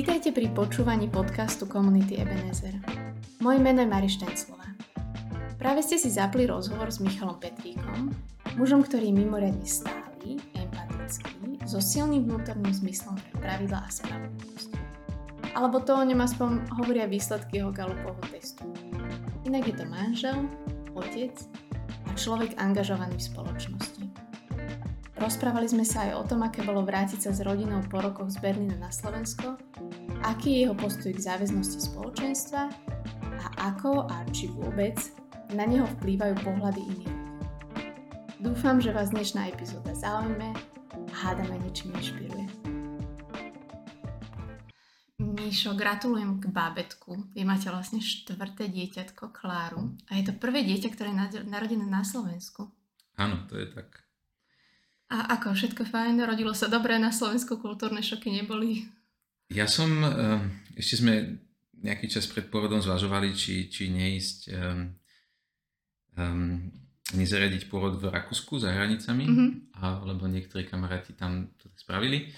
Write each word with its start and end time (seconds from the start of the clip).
Vítajte 0.00 0.32
pri 0.32 0.48
počúvaní 0.56 1.12
podcastu 1.12 1.68
komunity 1.68 2.16
Ebenezer. 2.16 2.72
Moje 3.44 3.60
meno 3.60 3.84
je 3.84 3.92
Mari 3.92 4.08
Štenclová. 4.08 4.64
Práve 5.60 5.84
ste 5.84 6.00
si 6.00 6.08
zapli 6.08 6.48
rozhovor 6.48 6.88
s 6.88 7.04
Michalom 7.04 7.36
Petríkom, 7.36 8.08
mužom, 8.56 8.80
ktorý 8.80 9.12
je 9.12 9.20
mimoriadne 9.20 9.68
stály, 9.68 10.40
empatický, 10.56 11.60
so 11.68 11.84
silným 11.84 12.24
vnútorným 12.32 12.72
zmyslom 12.72 13.20
pre 13.20 13.44
pravidla 13.44 13.84
a 13.84 13.92
spravodlivosť. 13.92 14.72
Alebo 15.52 15.84
to 15.84 15.92
o 15.92 16.00
ňom 16.00 16.24
aspoň 16.24 16.50
hovoria 16.80 17.04
výsledky 17.04 17.60
jeho 17.60 17.68
galupovho 17.68 18.24
testu. 18.32 18.64
Inak 19.44 19.68
je 19.68 19.74
to 19.76 19.84
manžel, 19.84 20.48
otec 20.96 21.36
a 22.08 22.16
človek 22.16 22.56
angažovaný 22.56 23.20
v 23.20 23.28
spoločnosti. 23.36 23.89
Rozprávali 25.20 25.68
sme 25.68 25.84
sa 25.84 26.08
aj 26.08 26.12
o 26.16 26.24
tom, 26.24 26.40
aké 26.40 26.64
bolo 26.64 26.80
vrátiť 26.80 27.28
sa 27.28 27.30
s 27.36 27.44
rodinou 27.44 27.84
po 27.92 28.00
rokoch 28.00 28.32
z 28.32 28.40
Berlína 28.40 28.80
na 28.80 28.88
Slovensko, 28.88 29.60
aký 30.24 30.56
je 30.56 30.60
jeho 30.64 30.72
postoj 30.72 31.12
k 31.12 31.20
záväznosti 31.20 31.92
spoločenstva 31.92 32.72
a 33.36 33.46
ako 33.68 34.08
a 34.08 34.24
či 34.32 34.48
vôbec 34.48 34.96
na 35.52 35.68
neho 35.68 35.84
vplývajú 36.00 36.40
pohľady 36.40 36.80
iných 36.80 37.20
Dúfam, 38.40 38.80
že 38.80 38.96
vás 38.96 39.12
dnešná 39.12 39.52
epizóda 39.52 39.92
zaujme 39.92 40.56
a 40.96 41.12
hádame 41.12 41.60
niečím 41.60 41.92
inšpiruje. 41.92 42.48
Míšo, 45.20 45.76
gratulujem 45.76 46.40
k 46.40 46.48
bábetku. 46.48 47.36
Vy 47.36 47.44
máte 47.44 47.68
vlastne 47.68 48.00
štvrté 48.00 48.72
dieťatko 48.72 49.36
Kláru 49.36 49.92
a 50.08 50.16
je 50.16 50.24
to 50.24 50.32
prvé 50.40 50.64
dieťa, 50.64 50.88
ktoré 50.88 51.12
je 51.12 51.44
narodené 51.44 51.84
na 51.84 52.00
Slovensku. 52.00 52.72
Áno, 53.20 53.44
to 53.44 53.60
je 53.60 53.68
tak. 53.68 54.09
A 55.10 55.34
ako, 55.34 55.58
všetko 55.58 55.82
fajn? 55.90 56.22
Rodilo 56.22 56.54
sa 56.54 56.70
dobre 56.70 56.94
na 57.02 57.10
Slovensku, 57.10 57.58
kultúrne 57.58 57.98
šoky 57.98 58.30
neboli? 58.30 58.86
Ja 59.50 59.66
som, 59.66 59.90
ehm, 60.06 60.62
ešte 60.78 61.02
sme 61.02 61.42
nejaký 61.82 62.06
čas 62.06 62.30
pred 62.30 62.46
porodom 62.46 62.78
zvažovali, 62.78 63.34
či, 63.34 63.66
či 63.66 63.90
neísť, 63.90 64.38
um, 64.52 64.94
um, 66.14 66.70
nezariadiť 67.16 67.66
porod 67.66 67.98
v 67.98 68.12
Rakúsku 68.12 68.60
za 68.60 68.70
hranicami, 68.70 69.24
mm-hmm. 69.26 69.50
a, 69.80 70.04
lebo 70.06 70.28
niektorí 70.30 70.68
kamaráti 70.68 71.16
tam 71.16 71.50
to 71.58 71.72
spravili. 71.74 72.30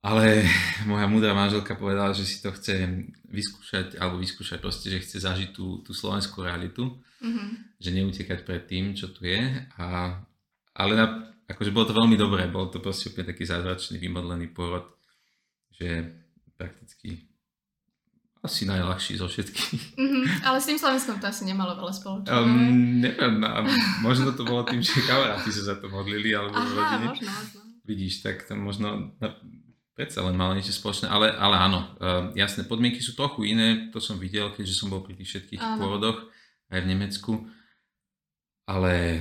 Ale 0.00 0.44
moja 0.88 1.04
múdra 1.10 1.36
manželka 1.36 1.76
povedala, 1.76 2.16
že 2.16 2.24
si 2.24 2.40
to 2.40 2.52
chce 2.56 2.88
vyskúšať, 3.28 4.00
alebo 4.00 4.20
vyskúšať 4.20 4.58
proste, 4.60 4.88
že 4.88 5.02
chce 5.02 5.20
zažiť 5.24 5.50
tú, 5.52 5.84
tú 5.84 5.92
slovenskú 5.92 6.44
realitu, 6.44 7.00
mm-hmm. 7.20 7.48
že 7.80 7.90
neutekať 7.90 8.38
pred 8.44 8.62
tým, 8.68 8.92
čo 8.96 9.12
tu 9.12 9.28
je. 9.28 9.40
A, 9.80 10.16
ale 10.76 10.92
na, 10.96 11.29
akože 11.50 11.74
bolo 11.74 11.86
to 11.90 11.94
veľmi 11.98 12.14
dobré, 12.14 12.46
bol 12.46 12.70
to 12.70 12.78
proste 12.78 13.10
úplne 13.10 13.34
taký 13.34 13.42
zázračný, 13.42 13.98
vymodlený 13.98 14.54
porod, 14.54 14.86
že 15.74 16.06
prakticky 16.54 17.30
asi 18.40 18.64
najľahší 18.64 19.20
zo 19.20 19.28
všetkých. 19.28 20.00
Mm-hmm, 20.00 20.24
ale 20.48 20.56
s 20.56 20.66
tým 20.72 20.80
Slovenskom 20.80 21.20
to 21.20 21.28
asi 21.28 21.44
nemalo 21.44 21.76
veľa 21.76 21.92
spoločného. 21.92 22.40
Um, 22.40 23.04
neviem, 23.04 23.36
no, 23.36 23.48
možno 24.00 24.32
to 24.32 24.48
bolo 24.48 24.64
tým, 24.64 24.80
že 24.80 25.04
kamaráti 25.04 25.52
sa 25.52 25.72
za 25.72 25.74
to 25.76 25.92
modlili, 25.92 26.32
alebo 26.32 26.56
Aha, 26.56 26.72
rodine. 26.72 27.06
možno, 27.12 27.28
možno. 27.28 27.58
Vidíš, 27.84 28.24
tak 28.24 28.48
to 28.48 28.56
možno 28.56 29.12
no, 29.12 29.28
predsa 29.92 30.24
len 30.24 30.40
malo 30.40 30.56
niečo 30.56 30.72
spoločné, 30.72 31.12
ale, 31.12 31.36
ale 31.36 31.56
áno, 31.60 31.80
uh, 32.00 32.32
jasné, 32.32 32.64
podmienky 32.64 33.04
sú 33.04 33.12
trochu 33.12 33.44
iné, 33.44 33.92
to 33.92 34.00
som 34.00 34.16
videl, 34.16 34.48
keďže 34.56 34.72
som 34.72 34.88
bol 34.88 35.04
pri 35.04 35.20
tých 35.20 35.36
všetkých 35.36 35.60
áno. 35.60 35.76
pôrodoch 35.76 36.18
aj 36.72 36.80
v 36.80 36.90
Nemecku, 36.96 37.32
ale 38.64 39.20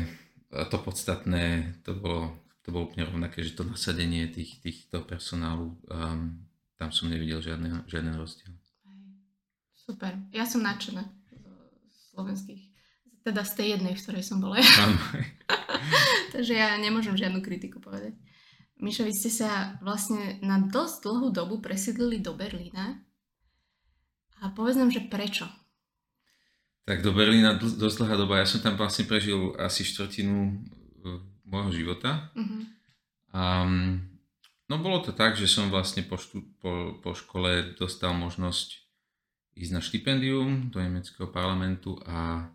to 0.50 0.78
podstatné, 0.82 1.78
to 1.86 1.94
bolo, 1.94 2.34
to 2.66 2.74
bolo 2.74 2.90
úplne 2.90 3.06
rovnaké, 3.06 3.46
že 3.46 3.54
to 3.54 3.62
nasadenie 3.62 4.26
tých, 4.30 4.58
týchto 4.66 5.06
personálu, 5.06 5.78
um, 5.90 6.42
tam 6.82 6.90
som 6.90 7.12
nevidel 7.12 7.42
žiadny, 7.42 7.86
žiadny 7.86 8.18
rozdiel. 8.18 8.54
Super, 9.78 10.18
ja 10.34 10.46
som 10.46 10.66
nadšená 10.66 11.06
slovenských, 12.14 12.62
teda 13.26 13.42
z 13.46 13.54
tej 13.58 13.68
jednej, 13.78 13.94
v 13.94 14.02
ktorej 14.02 14.24
som 14.26 14.42
bola. 14.42 14.58
Takže 16.34 16.54
ja 16.54 16.78
nemôžem 16.78 17.18
žiadnu 17.18 17.42
kritiku 17.42 17.82
povedať. 17.82 18.18
Mišo, 18.80 19.04
vy 19.04 19.12
ste 19.12 19.28
sa 19.28 19.76
vlastne 19.84 20.40
na 20.40 20.64
dosť 20.64 21.04
dlhú 21.04 21.28
dobu 21.36 21.60
presídlili 21.60 22.24
do 22.24 22.32
Berlína. 22.32 23.04
A 24.40 24.56
povedz 24.56 24.80
nám, 24.80 24.88
že 24.88 25.04
prečo? 25.04 25.52
Tak 26.90 27.06
do 27.06 27.14
Berlína 27.14 27.54
dosť 27.54 28.02
dlhá 28.02 28.16
doba. 28.18 28.42
Ja 28.42 28.50
som 28.50 28.66
tam 28.66 28.74
vlastne 28.74 29.06
prežil 29.06 29.54
asi 29.62 29.86
štvrtinu 29.86 30.38
e, 30.42 30.54
môjho 31.46 31.70
života. 31.70 32.34
Uh-huh. 32.34 32.66
Um, 33.30 34.10
no 34.66 34.82
bolo 34.82 35.06
to 35.06 35.14
tak, 35.14 35.38
že 35.38 35.46
som 35.46 35.70
vlastne 35.70 36.02
po, 36.02 36.18
štú, 36.18 36.42
po, 36.58 36.98
po 36.98 37.14
škole 37.14 37.78
dostal 37.78 38.18
možnosť 38.18 38.82
ísť 39.54 39.70
na 39.70 39.86
štipendium 39.86 40.74
do 40.74 40.82
nemeckého 40.82 41.30
parlamentu 41.30 41.94
a, 42.10 42.50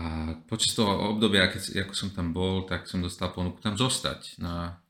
a 0.00 0.04
počas 0.48 0.72
toho 0.72 1.12
obdobia, 1.12 1.52
keď, 1.52 1.84
ako 1.84 1.92
som 1.92 2.08
tam 2.16 2.32
bol, 2.32 2.64
tak 2.64 2.88
som 2.88 3.04
dostal 3.04 3.28
ponuku 3.28 3.60
tam 3.60 3.76
zostať. 3.76 4.40
Na, 4.40 4.80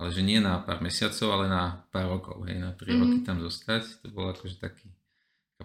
ale 0.00 0.08
že 0.16 0.24
nie 0.24 0.40
na 0.40 0.64
pár 0.64 0.80
mesiacov, 0.80 1.28
ale 1.28 1.52
na 1.52 1.84
pár 1.92 2.08
rokov, 2.08 2.40
hej, 2.48 2.56
na 2.56 2.72
3 2.72 2.88
mm-hmm. 2.88 3.00
roky 3.04 3.18
tam 3.20 3.36
zostať. 3.44 4.00
To 4.00 4.16
bolo 4.16 4.32
akože 4.32 4.56
taký 4.64 4.95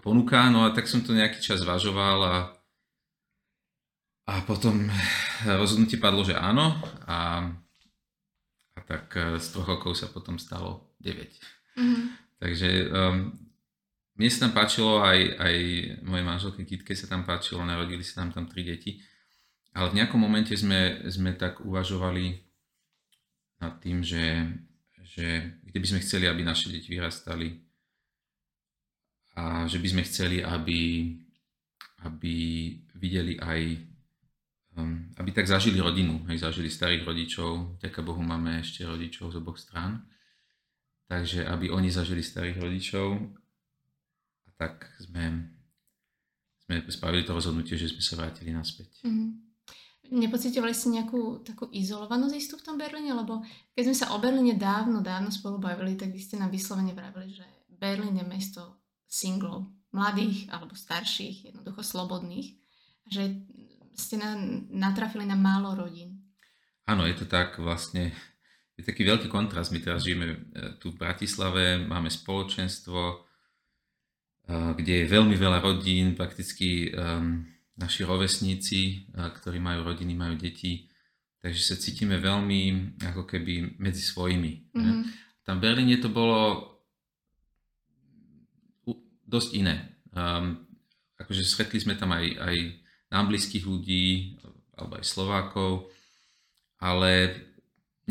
ponuka, 0.01 0.49
no 0.49 0.65
a 0.65 0.73
tak 0.73 0.89
som 0.89 1.05
to 1.05 1.13
nejaký 1.13 1.37
čas 1.39 1.61
zvažoval 1.61 2.19
a, 2.25 2.35
a 4.27 4.33
potom 4.43 4.89
rozhodnutie 5.45 6.01
padlo, 6.01 6.25
že 6.25 6.33
áno 6.33 6.81
a, 7.05 7.47
a 8.73 8.79
tak 8.81 9.13
e, 9.15 9.37
z 9.37 9.45
troch 9.53 9.69
rokov 9.69 9.93
sa 9.93 10.09
potom 10.09 10.41
stalo 10.41 10.91
9. 10.99 11.15
Mm-hmm. 11.77 12.05
Takže 12.41 12.69
um, 12.89 13.29
mne 14.17 14.29
sa 14.33 14.49
tam 14.49 14.53
páčilo, 14.57 15.01
aj, 15.05 15.19
aj 15.37 15.55
mojej 16.01 16.25
manželke 16.25 16.61
Kitke 16.65 16.97
sa 16.97 17.05
tam 17.05 17.21
páčilo, 17.21 17.61
narodili 17.61 18.01
sa 18.01 18.25
tam 18.25 18.33
tam 18.33 18.45
tri 18.49 18.65
deti. 18.65 18.97
Ale 19.71 19.93
v 19.93 20.01
nejakom 20.01 20.19
momente 20.19 20.51
sme, 20.57 21.05
sme 21.07 21.31
tak 21.37 21.63
uvažovali 21.63 22.43
nad 23.61 23.77
tým, 23.79 24.03
že, 24.03 24.51
že 25.05 25.55
kde 25.63 25.77
by 25.79 25.87
sme 25.87 26.03
chceli, 26.03 26.25
aby 26.27 26.43
naše 26.43 26.73
deti 26.73 26.91
vyrastali 26.91 27.70
a 29.35 29.63
že 29.67 29.79
by 29.79 29.87
sme 29.87 30.03
chceli, 30.03 30.43
aby, 30.43 31.11
aby 32.03 32.35
videli 32.99 33.39
aj, 33.39 33.61
um, 34.75 35.07
aby 35.15 35.29
tak 35.31 35.47
zažili 35.47 35.79
rodinu, 35.79 36.19
aj 36.27 36.51
zažili 36.51 36.67
starých 36.67 37.07
rodičov, 37.07 37.79
ďaká 37.79 38.03
Bohu 38.03 38.19
máme 38.19 38.59
ešte 38.59 38.83
rodičov 38.83 39.31
z 39.31 39.39
oboch 39.39 39.55
strán, 39.55 40.03
takže 41.07 41.47
aby 41.47 41.71
oni 41.71 41.87
zažili 41.87 42.19
starých 42.19 42.59
rodičov, 42.59 43.15
a 44.47 44.49
tak 44.59 44.91
sme, 44.99 45.47
sme 46.67 46.83
spravili 46.91 47.23
to 47.23 47.31
rozhodnutie, 47.31 47.79
že 47.79 47.87
sme 47.87 48.03
sa 48.03 48.19
vrátili 48.19 48.51
naspäť. 48.51 48.99
Mm. 49.07 49.47
Nepocitovali 50.11 50.75
ste 50.75 50.91
nejakú 50.91 51.39
takú 51.39 51.71
izolovanosť 51.71 52.35
istú 52.35 52.59
v 52.59 52.67
tom 52.67 52.75
Berlíne? 52.75 53.15
Lebo 53.15 53.47
keď 53.71 53.83
sme 53.87 53.95
sa 53.95 54.11
o 54.11 54.19
Berlíne 54.19 54.59
dávno, 54.59 54.99
dávno 54.99 55.31
spolu 55.31 55.55
bavili, 55.55 55.95
tak 55.95 56.11
vy 56.11 56.19
ste 56.19 56.35
nám 56.35 56.51
vyslovene 56.51 56.91
vravili, 56.91 57.31
že 57.31 57.47
Berlín 57.71 58.19
je 58.19 58.27
mesto 58.27 58.80
singlov, 59.11 59.67
mladých 59.91 60.47
alebo 60.47 60.71
starších, 60.71 61.51
jednoducho 61.51 61.83
slobodných, 61.83 62.55
že 63.11 63.43
ste 63.91 64.15
na, 64.15 64.39
natrafili 64.71 65.27
na 65.27 65.35
málo 65.35 65.75
rodín. 65.75 66.23
Áno, 66.87 67.03
je 67.03 67.19
to 67.19 67.27
tak 67.27 67.59
vlastne, 67.59 68.15
je 68.79 68.87
taký 68.87 69.03
veľký 69.03 69.27
kontrast. 69.27 69.75
My 69.75 69.83
teraz 69.83 70.07
žijeme 70.07 70.27
e, 70.31 70.37
tu 70.79 70.95
v 70.95 70.99
Bratislave, 71.03 71.83
máme 71.83 72.07
spoločenstvo, 72.07 72.99
e, 73.11 73.15
kde 74.79 75.03
je 75.03 75.11
veľmi 75.11 75.35
veľa 75.35 75.59
rodín, 75.59 76.15
prakticky 76.15 76.87
um, 76.95 77.43
naši 77.75 78.07
rovesníci, 78.07 79.11
ktorí 79.11 79.59
majú 79.59 79.91
rodiny, 79.91 80.13
majú 80.15 80.39
deti, 80.39 80.87
takže 81.41 81.73
sa 81.73 81.75
cítime 81.75 82.21
veľmi 82.21 82.93
ako 83.01 83.25
keby 83.25 83.81
medzi 83.81 84.05
svojimi. 84.05 84.71
Mm-hmm. 84.71 85.01
Tam 85.41 85.57
v 85.57 85.63
Berlíne 85.65 85.97
to 85.97 86.13
bolo 86.13 86.71
dosť 89.31 89.49
iné. 89.55 89.75
Um, 90.11 90.67
akože 91.15 91.47
stretli 91.47 91.79
sme 91.79 91.95
tam 91.95 92.11
aj, 92.11 92.25
aj 92.35 92.55
nám 93.15 93.31
blízkych 93.31 93.63
ľudí, 93.63 94.35
alebo 94.75 94.99
aj 94.99 95.05
Slovákov, 95.07 95.87
ale 96.83 97.31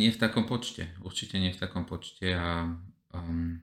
nie 0.00 0.08
v 0.08 0.20
takom 0.20 0.48
počte. 0.48 0.96
Určite 1.04 1.36
nie 1.36 1.52
v 1.52 1.60
takom 1.60 1.84
počte 1.84 2.32
a, 2.32 2.64
um, 3.12 3.60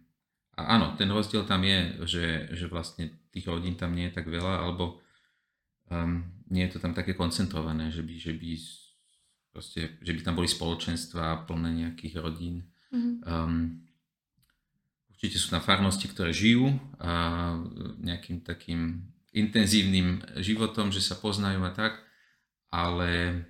a 0.54 0.62
áno, 0.78 0.94
ten 0.94 1.10
rozdiel 1.10 1.48
tam 1.50 1.66
je, 1.66 2.06
že, 2.06 2.26
že 2.54 2.66
vlastne 2.70 3.10
tých 3.34 3.48
rodín 3.50 3.74
tam 3.74 3.98
nie 3.98 4.12
je 4.12 4.22
tak 4.22 4.30
veľa, 4.30 4.62
alebo 4.62 5.02
um, 5.90 6.22
nie 6.54 6.68
je 6.68 6.78
to 6.78 6.80
tam 6.84 6.94
také 6.94 7.18
koncentrované, 7.18 7.90
že 7.90 8.04
by, 8.04 8.14
že 8.20 8.34
by, 8.38 8.52
proste, 9.50 9.82
že 10.04 10.12
by 10.14 10.22
tam 10.22 10.36
boli 10.38 10.50
spoločenstva 10.52 11.48
plné 11.48 11.88
nejakých 11.88 12.22
rodín. 12.22 12.68
Mm-hmm. 12.92 13.14
Um, 13.24 13.87
Určite 15.18 15.42
sú 15.42 15.50
tam 15.50 15.66
farnosti, 15.66 16.06
ktoré 16.06 16.30
žijú 16.30 16.78
a 17.02 17.54
nejakým 17.98 18.46
takým 18.46 19.02
intenzívnym 19.34 20.22
životom, 20.46 20.94
že 20.94 21.02
sa 21.02 21.18
poznajú 21.18 21.58
a 21.66 21.74
tak, 21.74 21.98
ale, 22.70 23.44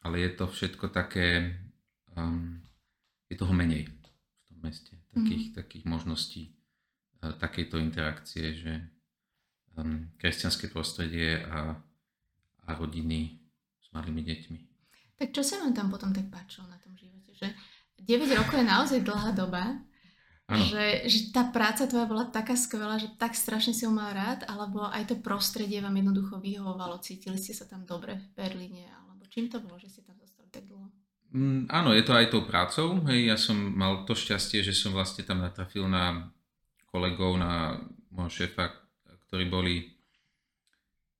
ale 0.00 0.16
je 0.24 0.30
to 0.32 0.48
všetko 0.48 0.88
také, 0.88 1.60
um, 2.16 2.64
je 3.28 3.36
toho 3.36 3.52
menej 3.52 3.84
v 3.84 4.40
tom 4.48 4.58
meste, 4.64 4.96
takých, 5.12 5.52
mm. 5.52 5.54
takých 5.60 5.84
možností 5.84 6.56
takejto 7.20 7.76
interakcie, 7.76 8.56
že 8.56 8.72
um, 9.76 10.08
kresťanské 10.16 10.72
prostredie 10.72 11.44
a, 11.44 11.76
a 12.64 12.68
rodiny 12.80 13.36
s 13.76 13.92
malými 13.92 14.24
deťmi. 14.24 14.58
Tak 15.20 15.36
čo 15.36 15.44
sa 15.44 15.60
vám 15.60 15.76
tam 15.76 15.92
potom 15.92 16.16
tak 16.16 16.32
páčilo 16.32 16.64
na 16.72 16.80
tom 16.80 16.96
živote? 16.96 17.36
Že 17.36 17.52
9 18.00 18.40
rokov 18.40 18.56
je 18.56 18.64
naozaj 18.64 19.00
dlhá 19.04 19.36
doba, 19.36 19.76
že, 20.50 21.06
že 21.06 21.18
tá 21.30 21.46
práca 21.46 21.86
tvoja 21.86 22.10
bola 22.10 22.26
taká 22.26 22.58
skvelá, 22.58 22.98
že 22.98 23.06
tak 23.14 23.38
strašne 23.38 23.70
si 23.70 23.86
ho 23.86 23.92
mal 23.94 24.10
rád, 24.10 24.42
alebo 24.50 24.82
aj 24.82 25.06
to 25.06 25.14
prostredie 25.22 25.78
vám 25.78 25.94
jednoducho 25.94 26.42
vyhovovalo, 26.42 26.98
cítili 26.98 27.38
ste 27.38 27.54
sa 27.54 27.70
tam 27.70 27.86
dobre 27.86 28.18
v 28.18 28.26
Berlíne, 28.34 28.90
alebo 28.90 29.22
čím 29.30 29.46
to 29.46 29.62
bolo, 29.62 29.78
že 29.78 29.86
ste 29.86 30.02
tam 30.02 30.18
zostali 30.18 30.50
tak 30.50 30.66
dlho? 30.66 30.90
Mm, 31.30 31.70
áno, 31.70 31.94
je 31.94 32.02
to 32.02 32.18
aj 32.18 32.26
tou 32.34 32.42
prácou. 32.42 32.98
Hej, 33.06 33.30
ja 33.30 33.36
som 33.38 33.54
mal 33.54 34.02
to 34.02 34.18
šťastie, 34.18 34.66
že 34.66 34.74
som 34.74 34.90
vlastne 34.90 35.22
tam 35.22 35.38
natrafil 35.38 35.86
na 35.86 36.26
kolegov, 36.90 37.38
na 37.38 37.78
môjho 38.10 38.42
šéfa, 38.42 38.74
ktorí 39.30 39.46
boli... 39.46 39.94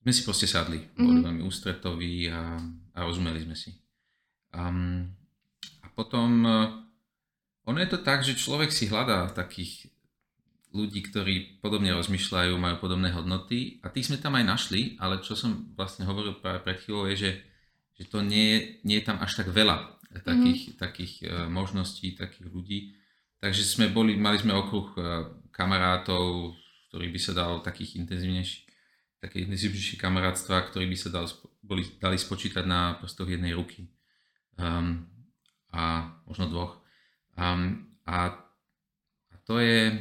Sme 0.02 0.10
si 0.10 0.26
proste 0.26 0.50
sadli. 0.50 0.82
Mm-hmm. 0.82 1.06
Boli 1.06 1.18
veľmi 1.22 1.42
ústretoví 1.46 2.26
a, 2.26 2.58
a 2.96 2.98
rozumeli 3.06 3.46
sme 3.46 3.54
si. 3.54 3.70
Um, 4.50 5.06
a 5.86 5.86
potom... 5.94 6.42
Ono 7.70 7.78
je 7.78 7.90
to 7.94 8.02
tak, 8.02 8.26
že 8.26 8.34
človek 8.34 8.74
si 8.74 8.90
hľadá 8.90 9.30
takých 9.30 9.86
ľudí, 10.74 11.06
ktorí 11.06 11.62
podobne 11.62 11.94
rozmýšľajú, 11.94 12.58
majú 12.58 12.76
podobné 12.82 13.14
hodnoty 13.14 13.78
a 13.86 13.90
tých 13.94 14.10
sme 14.10 14.18
tam 14.18 14.34
aj 14.34 14.44
našli, 14.46 14.98
ale 14.98 15.22
čo 15.22 15.38
som 15.38 15.70
vlastne 15.78 16.02
hovoril 16.02 16.38
práve 16.42 16.66
pred 16.66 16.82
chvíľou 16.82 17.06
je, 17.14 17.16
že, 17.30 17.32
že 17.94 18.04
to 18.10 18.26
nie, 18.26 18.78
nie 18.82 18.98
je 18.98 19.06
tam 19.06 19.22
až 19.22 19.38
tak 19.38 19.54
veľa 19.54 20.02
takých, 20.26 20.74
mm-hmm. 20.74 20.82
takých 20.82 21.12
uh, 21.26 21.46
možností, 21.46 22.18
takých 22.18 22.50
ľudí. 22.50 22.78
Takže 23.38 23.62
sme 23.62 23.86
boli, 23.90 24.18
mali 24.18 24.42
sme 24.42 24.50
okruh 24.50 24.90
uh, 24.98 25.30
kamarátov, 25.54 26.54
ktorých 26.90 27.14
by 27.14 27.20
sa 27.22 27.32
dal 27.38 27.62
takých 27.62 28.02
intenzívnejších 28.02 28.66
také 29.20 29.44
intenzívnejšie 29.44 30.00
kamarátstva, 30.00 30.64
ktorý 30.72 30.88
by 30.88 30.96
sa 30.96 31.12
dal, 31.12 31.28
boli, 31.60 31.84
dali 32.00 32.16
spočítať 32.16 32.64
na 32.64 32.96
prostoch 32.96 33.28
jednej 33.28 33.52
ruky. 33.52 33.84
Um, 34.56 35.04
a 35.70 36.08
možno 36.26 36.50
dvoch. 36.50 36.79
Um, 37.40 37.88
a, 38.04 38.36
a 39.32 39.34
to 39.48 39.56
je 39.56 39.96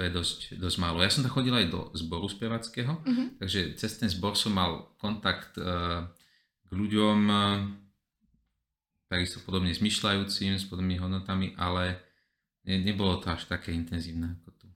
to 0.00 0.08
je 0.08 0.16
dosť, 0.16 0.38
dosť 0.56 0.76
málo. 0.80 1.04
Ja 1.04 1.12
som 1.12 1.20
tam 1.20 1.36
chodil 1.36 1.52
aj 1.52 1.68
do 1.68 1.92
zboru 1.92 2.24
spevackého, 2.24 3.04
mm-hmm. 3.04 3.36
takže 3.36 3.76
cez 3.76 4.00
ten 4.00 4.08
zbor 4.08 4.32
som 4.32 4.56
mal 4.56 4.96
kontakt 4.96 5.60
uh, 5.60 6.08
k 6.64 6.70
ľuďom, 6.72 7.18
uh, 7.28 7.68
takisto 9.12 9.44
podobne 9.44 9.76
zmyšľajúcim, 9.76 10.56
s 10.56 10.64
podobnými 10.72 11.04
hodnotami, 11.04 11.52
ale 11.60 12.00
ne, 12.64 12.80
nebolo 12.80 13.20
to 13.20 13.28
až 13.28 13.44
také 13.44 13.76
intenzívne 13.76 14.40
ako 14.40 14.48
tu. 14.56 14.66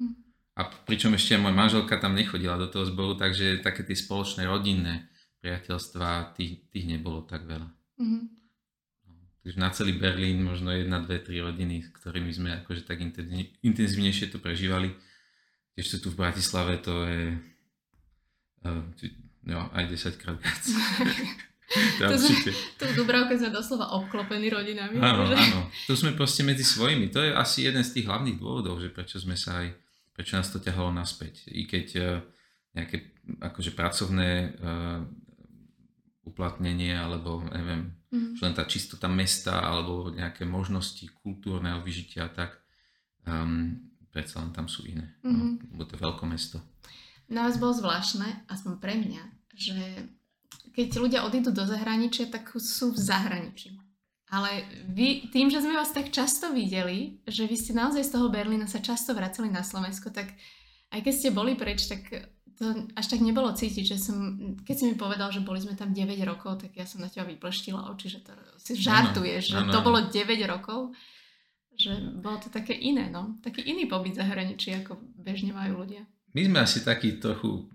Mm. 0.00 0.16
A 0.56 0.60
pričom 0.88 1.12
ešte 1.12 1.36
moja 1.36 1.52
manželka 1.52 2.00
tam 2.00 2.16
nechodila 2.16 2.56
do 2.56 2.64
toho 2.72 2.88
zboru, 2.88 3.20
takže 3.20 3.60
také 3.60 3.84
tie 3.84 3.92
spoločné 3.92 4.48
rodinné 4.48 5.12
priateľstva, 5.44 6.40
tých, 6.40 6.72
tých 6.72 6.88
nebolo 6.88 7.20
tak 7.28 7.44
veľa. 7.44 7.68
Mm-hmm. 8.00 8.43
Takže 9.44 9.60
na 9.60 9.68
celý 9.68 10.00
Berlín 10.00 10.40
možno 10.40 10.72
jedna, 10.72 11.04
dve, 11.04 11.20
tri 11.20 11.44
rodiny, 11.44 11.84
s 11.84 11.92
ktorými 12.00 12.32
sme 12.32 12.50
akože 12.64 12.88
tak 12.88 13.04
intenzívnejšie 13.60 14.32
to 14.32 14.40
prežívali. 14.40 14.96
Ešte 15.76 16.00
tu 16.00 16.08
v 16.08 16.24
Bratislave 16.24 16.80
to 16.80 17.04
je 17.04 17.36
uh, 18.64 18.80
no, 19.44 19.68
aj 19.76 19.84
10 19.84 20.16
krát 20.16 20.40
viac. 20.40 20.64
to 21.98 22.04
určite. 22.08 22.50
Tu 22.76 22.84
v 22.88 22.92
Dubravke 22.94 23.34
sme 23.36 23.50
doslova 23.50 23.96
obklopení 23.96 24.52
rodinami. 24.52 25.00
Áno, 25.00 25.28
že... 25.28 25.34
áno. 25.36 25.68
Tu 25.88 25.92
sme 25.96 26.12
proste 26.12 26.44
medzi 26.44 26.62
svojimi. 26.62 27.08
To 27.10 27.20
je 27.20 27.30
asi 27.32 27.66
jeden 27.66 27.82
z 27.82 28.00
tých 28.00 28.06
hlavných 28.06 28.38
dôvodov, 28.38 28.78
že 28.78 28.92
prečo 28.92 29.16
sme 29.18 29.34
sa 29.34 29.64
aj, 29.64 29.72
prečo 30.12 30.36
nás 30.36 30.48
to 30.52 30.60
ťahalo 30.60 30.92
naspäť. 30.92 31.48
I 31.50 31.64
keď 31.64 31.86
uh, 31.98 32.06
nejaké 32.76 33.16
akože 33.40 33.72
pracovné 33.72 34.30
uh, 34.60 35.00
uplatnenie 36.24 36.96
alebo 36.96 37.44
neviem, 37.52 37.92
mm. 38.12 38.40
len 38.40 38.52
tá 38.56 38.64
čistota 38.64 39.06
mesta 39.06 39.60
alebo 39.60 40.08
nejaké 40.10 40.48
možnosti 40.48 41.04
kultúrneho 41.20 41.84
vyžitia 41.84 42.32
tak 42.32 42.64
um, 43.28 43.76
predsa 44.14 44.40
len 44.40 44.54
tam 44.54 44.70
sú 44.70 44.86
iné. 44.86 45.10
Mm-hmm. 45.20 45.34
No, 45.34 45.44
mhm. 45.44 45.56
lebo 45.74 45.82
to 45.90 45.98
je 45.98 46.04
veľké 46.06 46.24
mesto. 46.30 46.62
Na 47.26 47.48
vás 47.48 47.56
bolo 47.58 47.74
zvláštne, 47.74 48.46
aspoň 48.46 48.72
pre 48.78 48.94
mňa, 49.00 49.22
že 49.56 49.80
keď 50.76 50.88
ľudia 51.00 51.20
odídu 51.24 51.50
do 51.50 51.64
zahraničia, 51.64 52.28
tak 52.28 52.52
sú 52.60 52.92
v 52.92 53.00
zahraničí. 53.00 53.74
Ale 54.28 54.66
vy, 54.90 55.30
tým, 55.30 55.46
že 55.46 55.62
sme 55.62 55.78
vás 55.78 55.94
tak 55.94 56.10
často 56.10 56.50
videli, 56.50 57.22
že 57.24 57.46
vy 57.46 57.54
ste 57.54 57.72
naozaj 57.72 58.02
z 58.02 58.12
toho 58.18 58.28
Berlína 58.28 58.66
sa 58.66 58.82
často 58.82 59.14
vracali 59.14 59.46
na 59.46 59.62
Slovensko, 59.62 60.10
tak 60.10 60.34
aj 60.90 61.00
keď 61.06 61.14
ste 61.14 61.30
boli 61.30 61.54
preč, 61.54 61.86
tak 61.86 62.02
to 62.54 62.86
až 62.94 63.06
tak 63.10 63.20
nebolo 63.20 63.50
cítiť, 63.50 63.84
že 63.84 63.96
som, 63.98 64.16
keď 64.62 64.74
si 64.74 64.84
mi 64.86 64.94
povedal, 64.94 65.34
že 65.34 65.42
boli 65.42 65.58
sme 65.58 65.74
tam 65.74 65.90
9 65.90 66.14
rokov, 66.22 66.62
tak 66.62 66.74
ja 66.78 66.86
som 66.86 67.02
na 67.02 67.10
teba 67.10 67.26
vyplštila 67.26 67.90
oči, 67.90 68.06
že 68.14 68.20
to 68.22 68.32
si 68.58 68.78
žartuješ, 68.78 69.50
ano, 69.50 69.54
že 69.54 69.58
ano. 69.66 69.72
to 69.74 69.80
bolo 69.82 69.98
9 70.06 70.14
rokov, 70.46 70.80
že 71.74 71.90
bolo 72.22 72.38
to 72.38 72.48
také 72.54 72.78
iné, 72.78 73.10
no. 73.10 73.42
Taký 73.42 73.66
iný 73.66 73.90
pobyt 73.90 74.14
zahraničí, 74.14 74.70
ako 74.78 74.98
bežne 75.18 75.50
majú 75.50 75.82
ľudia. 75.82 76.06
My 76.34 76.46
sme 76.46 76.58
asi 76.62 76.86
takí 76.86 77.18
trochu 77.18 77.66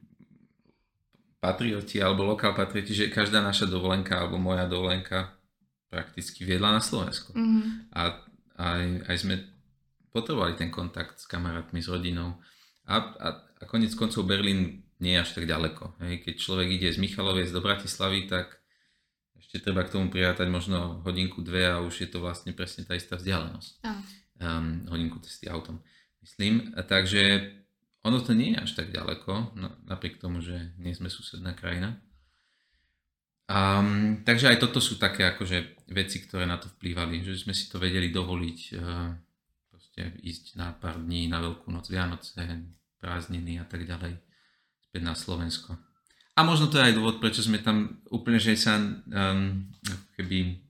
patrioti 1.39 2.03
alebo 2.03 2.27
lokál 2.27 2.51
patrioti, 2.55 2.91
že 2.91 3.11
každá 3.11 3.39
naša 3.39 3.67
dovolenka 3.67 4.19
alebo 4.19 4.35
moja 4.35 4.67
dovolenka 4.67 5.39
prakticky 5.87 6.43
viedla 6.43 6.75
na 6.75 6.81
Slovensko. 6.83 7.31
Mm-hmm. 7.35 7.95
A 7.95 8.01
aj, 8.59 8.83
aj 9.07 9.15
sme 9.15 9.35
potrebovali 10.11 10.59
ten 10.59 10.67
kontakt 10.69 11.17
s 11.17 11.25
kamarátmi, 11.25 11.79
s 11.79 11.87
rodinou. 11.87 12.37
A, 12.85 12.95
a, 12.99 13.27
a 13.59 13.63
konec 13.67 13.91
koncov 13.95 14.23
Berlín 14.23 14.87
nie 14.99 15.15
je 15.15 15.23
až 15.23 15.29
tak 15.35 15.45
ďaleko. 15.47 15.99
Hej. 16.03 16.13
Keď 16.27 16.35
človek 16.39 16.67
ide 16.71 16.91
z 16.91 16.99
Michaloviec 16.99 17.51
do 17.51 17.63
Bratislavy, 17.63 18.27
tak 18.27 18.59
ešte 19.39 19.63
treba 19.63 19.87
k 19.87 19.95
tomu 19.95 20.11
prirátať 20.11 20.47
možno 20.51 21.03
hodinku, 21.03 21.43
dve 21.43 21.67
a 21.67 21.83
už 21.83 22.07
je 22.07 22.09
to 22.11 22.19
vlastne 22.19 22.51
presne 22.51 22.83
tá 22.83 22.95
istá 22.95 23.15
vzdialenosť. 23.15 23.83
Um, 24.39 24.87
hodinku 24.87 25.19
cesty 25.23 25.51
autom, 25.51 25.83
myslím. 26.23 26.71
A 26.75 26.83
takže 26.83 27.55
ono 28.07 28.23
to 28.23 28.31
nie 28.31 28.55
je 28.55 28.63
až 28.63 28.71
tak 28.79 28.95
ďaleko, 28.95 29.59
no, 29.59 29.75
napriek 29.83 30.19
tomu, 30.23 30.39
že 30.39 30.71
nie 30.79 30.95
sme 30.95 31.11
susedná 31.11 31.51
krajina. 31.51 31.99
Um, 33.49 34.21
takže 34.23 34.53
aj 34.53 34.61
toto 34.61 34.79
sú 34.79 35.01
také 35.01 35.25
akože 35.25 35.89
veci, 35.91 36.21
ktoré 36.21 36.45
na 36.45 36.61
to 36.61 36.69
vplývali, 36.69 37.25
že 37.25 37.43
sme 37.43 37.51
si 37.51 37.67
to 37.67 37.81
vedeli 37.81 38.13
dovoliť 38.13 38.59
uh, 38.77 39.09
proste 39.73 40.15
ísť 40.21 40.55
na 40.55 40.71
pár 40.71 41.01
dní, 41.01 41.25
na 41.27 41.41
Veľkú 41.41 41.73
noc, 41.73 41.89
Vianoce, 41.89 42.39
prázdniny 42.99 43.59
a 43.59 43.65
tak 43.65 43.87
ďalej, 43.87 44.19
späť 44.91 45.01
na 45.01 45.15
Slovensko. 45.15 45.79
A 46.35 46.43
možno 46.47 46.71
to 46.71 46.79
je 46.79 46.87
aj 46.87 46.95
dôvod, 46.95 47.19
prečo 47.19 47.43
sme 47.43 47.59
tam 47.59 47.99
úplne, 48.07 48.39
že 48.39 48.55
sa 48.55 48.79
um, 48.79 49.67
keby 50.15 50.69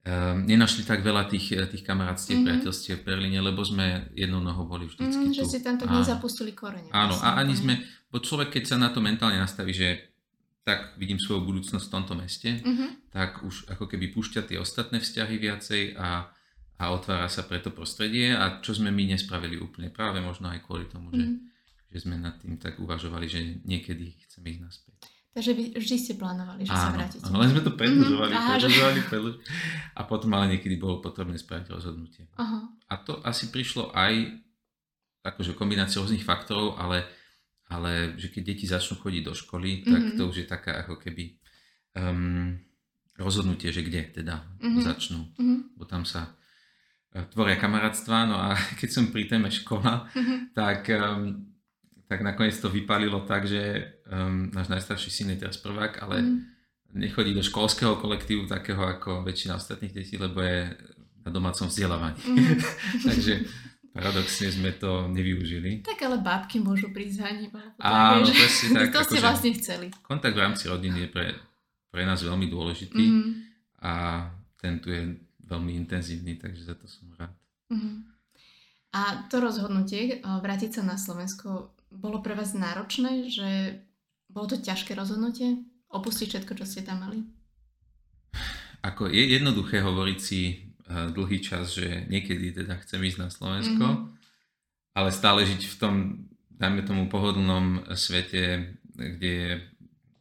Um, 0.00 0.48
nenašli 0.48 0.88
tak 0.88 1.04
veľa 1.04 1.28
tých, 1.28 1.52
eh, 1.52 1.68
tých 1.68 1.84
kamarátstiev, 1.84 2.40
mm-hmm. 2.40 2.64
priateľstiev 2.64 3.04
v 3.04 3.04
Berlíne, 3.04 3.44
lebo 3.44 3.60
sme 3.60 4.08
jednou 4.16 4.40
nohou 4.40 4.64
boli 4.64 4.88
vždycky 4.88 5.28
mm, 5.28 5.36
tu. 5.36 5.44
Že 5.44 5.44
ste 5.44 5.60
tam 5.60 5.76
tak 5.76 5.92
nezapustili 5.92 6.56
korene. 6.56 6.88
Áno, 6.88 7.20
a 7.20 7.36
ani 7.36 7.52
sme, 7.52 7.84
bo 8.08 8.16
človek, 8.16 8.48
keď 8.48 8.64
sa 8.64 8.76
na 8.80 8.88
to 8.88 9.04
mentálne 9.04 9.36
nastaví, 9.36 9.76
že 9.76 10.08
tak 10.64 10.96
vidím 10.96 11.20
svoju 11.20 11.44
budúcnosť 11.44 11.84
v 11.84 11.92
tomto 11.92 12.16
meste, 12.16 12.64
mm-hmm. 12.64 13.12
tak 13.12 13.44
už 13.44 13.68
ako 13.76 13.84
keby 13.92 14.08
púšťa 14.08 14.48
tie 14.48 14.56
ostatné 14.56 15.04
vzťahy 15.04 15.36
viacej 15.36 15.82
a, 16.00 16.32
a 16.80 16.96
otvára 16.96 17.28
sa 17.28 17.44
pre 17.44 17.60
to 17.60 17.68
prostredie 17.68 18.32
a 18.32 18.64
čo 18.64 18.72
sme 18.72 18.88
my 18.88 19.12
nespravili 19.12 19.60
úplne 19.60 19.92
práve 19.92 20.24
možno 20.24 20.48
aj 20.48 20.64
kvôli 20.64 20.88
tomu, 20.88 21.12
že, 21.12 21.28
mhm. 21.28 21.36
že 21.92 21.98
sme 22.08 22.16
nad 22.16 22.40
tým 22.40 22.56
tak 22.56 22.80
uvažovali, 22.80 23.28
že 23.28 23.60
niekedy 23.68 24.16
chceme 24.24 24.56
ísť 24.56 24.62
naspäť. 24.64 24.96
Takže 25.30 25.54
vy 25.54 25.64
vždy 25.78 25.96
ste 26.00 26.12
plánovali, 26.18 26.66
že 26.66 26.74
áno, 26.74 26.82
sa 26.82 26.90
vrátite. 26.90 27.22
Áno, 27.22 27.38
len 27.38 27.50
sme 27.54 27.62
to 27.62 27.72
predlžovali, 27.78 28.34
mm-hmm. 28.34 28.50
predlžovali, 28.50 29.00
predlžovali. 29.06 29.46
A 29.94 30.00
potom 30.02 30.30
ale 30.34 30.58
niekedy 30.58 30.74
bolo 30.74 30.98
potrebné 30.98 31.38
spraviť 31.38 31.70
rozhodnutie. 31.70 32.26
Aha. 32.34 32.66
A 32.90 32.94
to 32.98 33.22
asi 33.22 33.46
prišlo 33.54 33.94
aj 33.94 34.26
akože 35.22 35.54
kombinácia 35.54 36.02
rôznych 36.02 36.26
faktorov, 36.26 36.74
ale, 36.82 37.06
ale 37.70 38.18
že 38.18 38.26
keď 38.26 38.42
deti 38.42 38.66
začnú 38.66 38.98
chodiť 38.98 39.22
do 39.22 39.34
školy, 39.38 39.86
tak 39.86 40.02
mm-hmm. 40.02 40.18
to 40.18 40.22
už 40.26 40.36
je 40.42 40.46
taká 40.50 40.82
ako 40.82 40.98
keby 40.98 41.38
um, 41.94 42.58
rozhodnutie, 43.14 43.70
že 43.70 43.86
kde 43.86 44.10
teda 44.10 44.50
mm-hmm. 44.58 44.82
začnú. 44.82 45.30
Mm-hmm. 45.38 45.78
Bo 45.78 45.86
tam 45.86 46.02
sa 46.02 46.34
tvoria 47.34 47.58
kamarátstva, 47.58 48.26
no 48.30 48.36
a 48.38 48.54
keď 48.80 48.88
som 48.88 49.10
pri 49.10 49.26
téme 49.26 49.50
škola, 49.50 50.06
mm-hmm. 50.10 50.38
tak 50.54 50.86
um, 50.94 51.50
tak 52.10 52.26
nakoniec 52.26 52.58
to 52.58 52.66
vypalilo 52.66 53.22
tak, 53.22 53.46
že 53.46 53.86
um, 54.10 54.50
náš 54.50 54.66
najstarší 54.66 55.10
syn 55.14 55.30
je 55.30 55.46
teraz 55.46 55.62
prvák, 55.62 56.02
ale 56.02 56.26
mm. 56.26 56.38
nechodí 56.98 57.30
do 57.30 57.38
školského 57.38 58.02
kolektívu 58.02 58.50
takého 58.50 58.82
ako 58.82 59.22
väčšina 59.22 59.54
ostatných 59.54 59.94
detí, 59.94 60.18
lebo 60.18 60.42
je 60.42 60.74
na 61.22 61.30
domácom 61.30 61.70
vzdelávaní. 61.70 62.18
Mm. 62.26 62.58
Takže 63.06 63.46
paradoxne 63.94 64.50
sme 64.50 64.74
to 64.74 65.06
nevyužili. 65.06 65.86
Tak 65.86 66.02
ale 66.02 66.18
bábky 66.18 66.58
môžu 66.58 66.90
prísť 66.90 67.14
za 67.22 67.30
ním. 67.30 67.54
Áno, 67.78 68.26
presne 68.26 68.68
tak. 68.74 68.90
to 68.90 69.00
ste 69.06 69.18
vlastne 69.22 69.50
chceli. 69.54 69.86
Kontakt 70.02 70.34
v 70.34 70.42
rámci 70.42 70.66
rodiny 70.66 71.06
je 71.06 71.08
pre, 71.14 71.38
pre 71.94 72.02
nás 72.02 72.18
veľmi 72.26 72.50
dôležitý 72.50 73.06
mm. 73.06 73.30
a 73.86 74.26
ten 74.58 74.82
tu 74.82 74.90
je 74.90 75.14
veľmi 75.50 75.74
intenzívny, 75.74 76.38
takže 76.38 76.70
za 76.70 76.74
to 76.78 76.86
som 76.86 77.10
rád. 77.18 77.34
Mm. 77.74 78.06
A 78.94 79.26
to 79.30 79.38
rozhodnutie 79.38 80.22
vrátiť 80.22 80.78
sa 80.78 80.82
na 80.82 80.98
Slovensko 80.98 81.74
bolo 81.90 82.22
pre 82.22 82.38
vás 82.38 82.54
náročné, 82.54 83.26
že 83.30 83.82
bolo 84.30 84.54
to 84.54 84.56
ťažké 84.62 84.94
rozhodnutie? 84.94 85.58
Opustiť 85.90 86.26
všetko, 86.30 86.52
čo 86.54 86.64
ste 86.66 86.86
tam 86.86 87.02
mali? 87.02 87.26
Ako 88.86 89.10
je 89.10 89.26
jednoduché 89.26 89.82
hovoriť 89.82 90.18
si 90.22 90.70
uh, 90.86 91.10
dlhý 91.10 91.42
čas, 91.42 91.74
že 91.74 92.06
niekedy 92.06 92.54
teda 92.54 92.78
chcem 92.86 93.02
ísť 93.02 93.18
na 93.18 93.28
Slovensko, 93.28 93.84
mm-hmm. 93.84 94.94
ale 94.94 95.10
stále 95.10 95.42
žiť 95.44 95.62
v 95.66 95.76
tom, 95.76 95.94
dajme 96.54 96.86
tomu, 96.86 97.10
pohodlnom 97.10 97.90
svete, 97.98 98.78
kde 98.94 99.30
je 99.30 99.52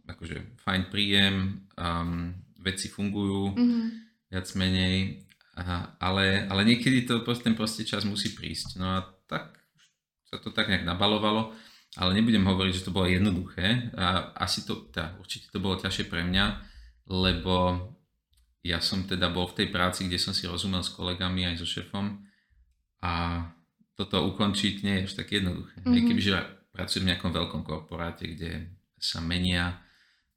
akože 0.09 0.57
fajn 0.65 0.81
príjem, 0.89 1.62
um, 1.77 2.33
veci 2.59 2.89
fungujú, 2.89 3.53
mm-hmm. 3.53 4.08
Viac 4.29 4.48
menej, 4.55 5.25
a, 5.57 5.93
ale, 6.00 6.45
ale 6.48 6.62
niekedy 6.63 7.03
to, 7.03 7.21
ten 7.41 7.53
prostý 7.57 7.83
čas 7.83 8.05
musí 8.05 8.31
prísť. 8.38 8.79
No 8.79 8.98
a 8.98 9.05
tak 9.25 9.57
sa 10.29 10.38
to 10.38 10.53
tak 10.53 10.69
nejak 10.69 10.86
nabalovalo 10.86 11.53
ale 11.98 12.13
nebudem 12.13 12.45
hovoriť, 12.45 12.74
že 12.75 12.86
to 12.86 12.93
bolo 12.93 13.09
jednoduché. 13.09 13.89
A 13.98 14.38
asi 14.38 14.62
to, 14.62 14.93
teda, 14.93 15.17
určite 15.17 15.50
to 15.50 15.57
bolo 15.57 15.81
ťažšie 15.81 16.05
pre 16.05 16.21
mňa, 16.21 16.45
lebo 17.09 17.89
ja 18.62 18.77
som 18.77 19.09
teda 19.09 19.33
bol 19.33 19.50
v 19.50 19.63
tej 19.63 19.67
práci, 19.74 20.05
kde 20.05 20.21
som 20.21 20.36
si 20.36 20.45
rozumel 20.45 20.86
s 20.86 20.93
kolegami 20.93 21.50
aj 21.50 21.63
so 21.63 21.65
šefom 21.65 22.21
a 23.01 23.41
toto 23.98 24.21
ukončiť 24.29 24.75
nie 24.86 25.01
je 25.01 25.05
až 25.09 25.13
tak 25.17 25.33
jednoduché. 25.33 25.81
Mm-hmm. 25.81 26.05
Kebyže 26.05 26.31
pracujem 26.69 27.03
v 27.07 27.09
nejakom 27.15 27.31
veľkom 27.33 27.62
korporáte, 27.65 28.29
kde 28.29 28.69
sa 29.00 29.24
menia, 29.24 29.81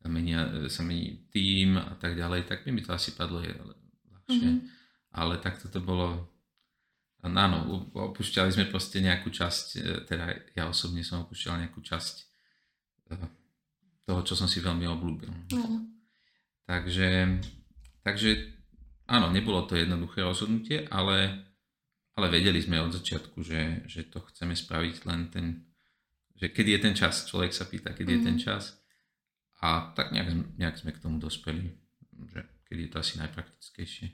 menia 0.07 0.49
sa 0.73 0.87
mení 0.87 1.29
tým 1.29 1.77
a 1.77 1.99
tak 1.99 2.17
ďalej, 2.17 2.49
tak 2.49 2.65
by 2.65 2.71
mi 2.73 2.81
to 2.81 2.95
asi 2.95 3.13
padlo. 3.13 3.43
Mm-hmm. 4.29 4.55
Ale 5.13 5.39
takto 5.43 5.69
to 5.69 5.81
bolo 5.83 6.33
áno, 7.23 7.87
opúšťali 7.95 8.51
sme 8.51 8.67
proste 8.67 8.99
nejakú 8.99 9.31
časť, 9.31 9.67
e, 9.79 9.81
teda 10.11 10.27
ja 10.59 10.67
osobne 10.67 11.07
som 11.07 11.23
opúšťal 11.23 11.63
nejakú 11.63 11.79
časť 11.79 12.15
e, 12.19 12.25
toho, 14.03 14.21
čo 14.27 14.35
som 14.35 14.51
si 14.51 14.59
veľmi 14.59 14.83
obľúbil. 14.91 15.31
No. 15.55 15.87
Takže, 16.67 17.39
takže 18.03 18.59
áno, 19.07 19.31
nebolo 19.31 19.63
to 19.71 19.79
jednoduché 19.79 20.27
rozhodnutie, 20.27 20.91
ale, 20.91 21.47
ale 22.19 22.27
vedeli 22.27 22.59
sme 22.59 22.83
od 22.83 22.91
začiatku, 22.91 23.39
že, 23.47 23.87
že 23.87 24.11
to 24.11 24.19
chceme 24.35 24.59
spraviť 24.59 24.97
len 25.07 25.21
ten, 25.31 25.47
že 26.35 26.51
kedy 26.51 26.75
je 26.75 26.81
ten 26.91 26.95
čas, 26.99 27.31
človek 27.31 27.55
sa 27.55 27.71
pýta, 27.71 27.95
kedy 27.95 28.11
mm. 28.11 28.17
je 28.19 28.23
ten 28.27 28.39
mhm. 28.39 28.43
čas 28.43 28.83
a 29.63 29.95
tak 29.95 30.11
nejak, 30.11 30.59
nejak 30.59 30.75
sme 30.75 30.91
k 30.91 30.99
tomu 30.99 31.23
dospeli, 31.23 31.71
že 32.35 32.43
kedy 32.73 32.89
je 32.89 32.93
to 32.97 33.05
asi 33.05 33.21
najpraktickejšie. 33.21 34.09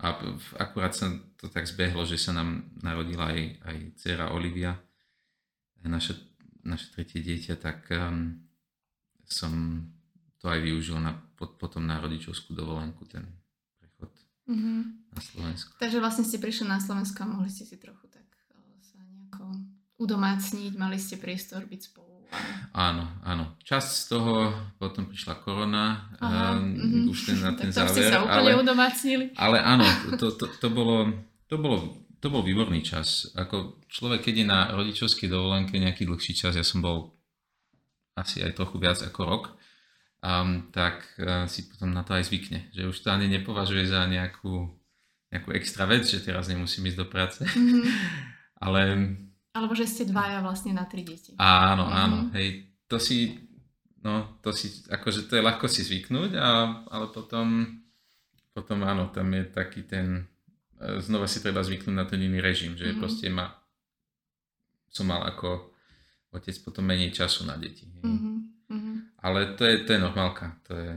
A 0.00 0.16
akurát 0.56 0.96
sa 0.96 1.12
to 1.36 1.52
tak 1.52 1.68
zbehlo, 1.68 2.08
že 2.08 2.16
sa 2.16 2.32
nám 2.32 2.72
narodila 2.80 3.28
aj, 3.28 3.60
aj 3.68 3.76
dcera 4.00 4.32
Olivia, 4.32 4.80
naše, 5.84 6.16
naše 6.64 6.88
tretie 6.96 7.20
dieťa, 7.20 7.54
tak 7.60 7.84
um, 7.92 8.40
som 9.28 9.84
to 10.40 10.48
aj 10.48 10.58
využil 10.64 10.96
na, 10.96 11.20
potom 11.36 11.84
na 11.84 12.00
rodičovskú 12.00 12.56
dovolenku, 12.56 13.04
ten 13.04 13.28
prechod 13.76 14.10
mm-hmm. 14.48 14.80
na 15.12 15.20
Slovensku. 15.20 15.76
Takže 15.76 16.00
vlastne 16.00 16.24
ste 16.24 16.40
prišli 16.40 16.64
na 16.64 16.80
Slovensko 16.80 17.28
a 17.28 17.30
mohli 17.38 17.52
ste 17.52 17.68
si 17.68 17.76
trochu 17.76 18.08
tak 18.08 18.24
sa 18.82 18.98
nejako 19.04 19.44
udomácniť, 20.00 20.72
mali 20.80 20.96
ste 20.96 21.20
priestor 21.20 21.68
byť 21.68 21.80
spolu. 21.92 22.11
Áno, 22.72 23.04
áno. 23.20 23.60
Časť 23.60 23.90
z 23.92 24.04
toho, 24.16 24.48
potom 24.80 25.04
prišla 25.04 25.44
korona, 25.44 26.08
Aha, 26.16 26.56
um, 26.56 26.72
uh-huh. 26.72 27.12
už 27.12 27.18
ten 27.28 27.38
na 27.44 27.52
ten 27.52 27.68
tak 27.68 27.92
záver. 27.92 28.00
Ste 28.00 28.02
sa 28.08 28.24
úplne 28.24 28.52
ale, 28.56 28.62
udomácnili. 28.64 29.24
Ale 29.36 29.60
áno, 29.60 29.84
to, 30.20 30.32
to, 30.32 30.48
to, 30.48 30.68
bolo, 30.72 31.04
to, 31.52 31.60
bolo, 31.60 31.76
to 32.16 32.26
bol 32.32 32.40
výborný 32.40 32.80
čas. 32.80 33.28
Ako 33.36 33.84
človek, 33.92 34.24
keď 34.24 34.34
je 34.40 34.46
na 34.48 34.60
rodičovskej 34.72 35.28
dovolenke 35.28 35.76
nejaký 35.76 36.08
dlhší 36.08 36.32
čas, 36.32 36.56
ja 36.56 36.64
som 36.64 36.80
bol 36.80 37.12
asi 38.16 38.40
aj 38.40 38.56
trochu 38.56 38.80
viac 38.80 39.04
ako 39.04 39.20
rok, 39.20 39.44
um, 40.24 40.72
tak 40.72 41.04
uh, 41.20 41.44
si 41.44 41.68
potom 41.68 41.92
na 41.92 42.00
to 42.08 42.16
aj 42.16 42.24
zvykne. 42.24 42.72
Že 42.72 42.88
už 42.88 42.96
to 43.04 43.08
ani 43.12 43.28
nepovažuje 43.28 43.84
za 43.84 44.08
nejakú, 44.08 44.72
nejakú 45.28 45.48
extra 45.52 45.84
vec, 45.84 46.08
že 46.08 46.24
teraz 46.24 46.48
nemusím 46.48 46.88
ísť 46.88 46.98
do 46.98 47.06
práce. 47.08 47.44
Mm-hmm. 47.44 47.84
ale 48.64 48.80
alebo 49.52 49.76
že 49.76 49.84
ste 49.84 50.08
dvaja 50.08 50.40
vlastne 50.40 50.72
na 50.72 50.88
tri 50.88 51.04
deti. 51.04 51.36
Áno, 51.36 51.84
mm-hmm. 51.86 52.02
áno. 52.02 52.18
Hej, 52.32 52.72
to 52.88 52.96
si, 52.96 53.36
no, 54.00 54.40
to 54.40 54.50
si, 54.52 54.84
akože 54.88 55.28
to 55.28 55.36
je 55.36 55.44
ľahko 55.44 55.68
si 55.68 55.84
zvyknúť, 55.84 56.40
a, 56.40 56.48
ale 56.88 57.12
potom, 57.12 57.68
potom 58.56 58.80
áno, 58.84 59.12
tam 59.12 59.28
je 59.32 59.44
taký 59.52 59.84
ten, 59.84 60.24
e, 60.80 61.00
znova 61.04 61.28
si 61.28 61.44
treba 61.44 61.60
zvyknúť 61.60 61.92
na 61.92 62.08
ten 62.08 62.20
iný 62.24 62.40
režim, 62.40 62.72
že 62.74 62.90
mm-hmm. 62.90 63.00
proste 63.00 63.28
ma, 63.28 63.52
som 64.88 65.04
mal 65.04 65.20
ako 65.28 65.68
otec 66.32 66.56
potom 66.64 66.88
menej 66.88 67.12
času 67.12 67.44
na 67.44 67.60
deti. 67.60 67.84
Mm-hmm. 67.84 69.20
Ale 69.20 69.52
to 69.54 69.68
je, 69.68 69.84
to 69.84 69.94
je 69.94 70.00
normálka, 70.00 70.56
to 70.64 70.72
je, 70.72 70.92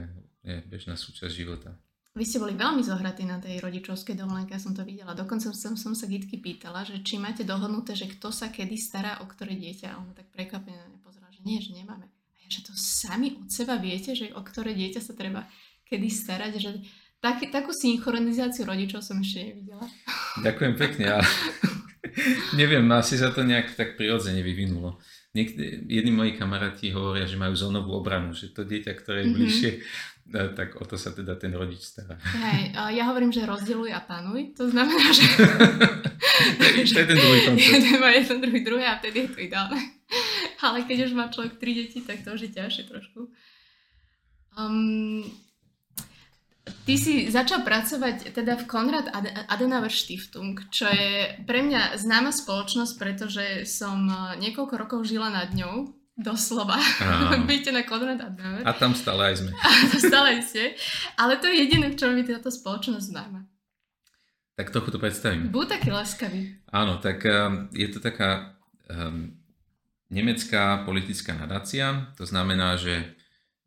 je 0.48 0.56
bežná 0.64 0.96
súčasť 0.96 1.30
života. 1.30 1.76
Vy 2.16 2.24
ste 2.24 2.40
boli 2.40 2.56
veľmi 2.56 2.80
zohratí 2.80 3.28
na 3.28 3.36
tej 3.36 3.60
rodičovskej 3.60 4.16
dovolenke, 4.16 4.56
ja 4.56 4.62
som 4.62 4.72
to 4.72 4.80
videla. 4.88 5.12
Dokonca 5.12 5.52
som, 5.52 5.76
som 5.76 5.92
sa 5.92 6.08
Gitky 6.08 6.40
pýtala, 6.40 6.80
že 6.80 7.04
či 7.04 7.20
máte 7.20 7.44
dohodnuté, 7.44 7.92
že 7.92 8.08
kto 8.08 8.32
sa 8.32 8.48
kedy 8.48 8.72
stará 8.80 9.20
o 9.20 9.28
ktoré 9.28 9.52
dieťa. 9.52 9.92
A 9.92 10.00
ona 10.00 10.16
tak 10.16 10.32
prekvapene 10.32 10.80
na 10.80 10.88
mňa 10.88 11.00
pozerala, 11.04 11.28
že 11.28 11.44
nie, 11.44 11.60
že 11.60 11.76
nemáme. 11.76 12.08
A 12.08 12.36
ja, 12.40 12.48
že 12.48 12.64
to 12.64 12.72
sami 12.72 13.36
od 13.36 13.52
seba 13.52 13.76
viete, 13.76 14.16
že 14.16 14.32
o 14.32 14.40
ktoré 14.40 14.72
dieťa 14.72 15.00
sa 15.04 15.12
treba 15.12 15.44
kedy 15.84 16.08
starať, 16.08 16.52
že 16.56 16.70
tak, 17.20 17.44
takú 17.52 17.76
synchronizáciu 17.76 18.64
rodičov 18.64 19.04
som 19.04 19.20
ešte 19.20 19.52
nevidela. 19.52 19.84
Ďakujem 20.40 20.74
pekne, 20.80 21.20
ale 21.20 21.28
neviem, 22.60 22.88
asi 22.96 23.20
sa 23.20 23.28
to 23.28 23.44
nejak 23.44 23.76
tak 23.76 24.00
prirodzene 24.00 24.40
vyvinulo. 24.40 24.96
Niekde, 25.36 25.84
jedni 25.84 26.12
moji 26.16 26.32
kamaráti 26.40 26.96
hovoria, 26.96 27.28
že 27.28 27.36
majú 27.36 27.52
zónovú 27.52 27.92
obranu, 27.92 28.32
že 28.32 28.56
to 28.56 28.64
dieťa, 28.64 28.92
ktoré 28.96 29.16
je 29.20 29.24
mm-hmm. 29.28 29.36
bližšie 29.36 29.70
tak 30.32 30.82
o 30.82 30.84
to 30.84 30.98
sa 30.98 31.14
teda 31.14 31.38
ten 31.38 31.54
rodič 31.54 31.86
stará. 31.86 32.18
Hej, 32.18 32.74
ja 32.74 33.06
hovorím, 33.06 33.30
že 33.30 33.46
rozdieluj 33.46 33.94
a 33.94 34.02
panuj. 34.02 34.58
To 34.58 34.66
znamená, 34.66 35.06
že... 35.14 35.22
to 36.94 36.98
je 36.98 37.06
ten 37.06 37.18
druhý 37.18 37.40
koncept. 37.46 37.84
Má 38.02 38.10
jeden, 38.10 38.38
druhý, 38.42 38.60
druhý 38.66 38.84
a 38.84 38.98
vtedy 38.98 39.18
je 39.22 39.28
to 39.30 39.38
ideálne. 39.46 39.78
Ale 40.66 40.82
keď 40.82 41.10
už 41.10 41.12
má 41.14 41.30
človek 41.30 41.62
tri 41.62 41.78
deti, 41.78 42.02
tak 42.02 42.26
to 42.26 42.34
už 42.34 42.48
je 42.48 42.50
ťažšie 42.58 42.90
trošku. 42.90 43.30
Um, 44.56 45.22
ty 46.86 46.94
si 46.98 47.30
začal 47.30 47.62
pracovať 47.62 48.34
teda 48.34 48.58
v 48.58 48.64
Konrad 48.66 49.06
Adenauer 49.50 49.90
Stiftung, 49.90 50.58
čo 50.70 50.90
je 50.90 51.38
pre 51.46 51.62
mňa 51.62 51.98
známa 51.98 52.34
spoločnosť, 52.34 52.92
pretože 52.98 53.46
som 53.66 54.06
eh, 54.06 54.18
niekoľko 54.42 54.74
rokov 54.74 55.00
žila 55.06 55.30
nad 55.30 55.54
ňou 55.54 55.94
Doslova. 56.16 56.80
Byte 57.48 57.76
na 57.76 57.84
Konrad 57.84 58.16
Adenauer. 58.16 58.64
A 58.64 58.72
tam 58.72 58.96
stále 58.96 59.32
aj 59.32 59.44
sme. 59.44 59.50
A 59.60 59.68
to 59.92 60.00
stále 60.00 60.40
ste. 60.40 60.72
Ale 61.20 61.36
to 61.36 61.44
je 61.44 61.60
jediné, 61.60 61.92
čo 61.92 62.08
mi 62.08 62.24
táto 62.24 62.48
spoločnosť 62.48 63.04
známa. 63.04 63.44
Tak 64.56 64.72
trochu 64.72 64.88
to 64.88 64.96
predstavím. 64.96 65.52
Buď 65.52 65.76
taký 65.76 65.92
laskavý. 65.92 66.56
Áno, 66.72 66.96
tak 66.96 67.20
um, 67.28 67.68
je 67.76 67.92
to 67.92 68.00
taká 68.00 68.56
um, 68.88 69.36
nemecká 70.08 70.80
politická 70.88 71.36
nadácia. 71.36 72.08
To 72.16 72.24
znamená, 72.24 72.80
že 72.80 73.12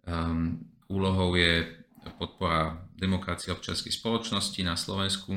um, 0.09 0.57
úlohou 0.89 1.37
je 1.37 1.69
podpora 2.17 2.88
demokracie 2.99 3.55
občianskej 3.55 3.95
spoločnosti 3.95 4.61
na 4.61 4.75
Slovensku. 4.75 5.31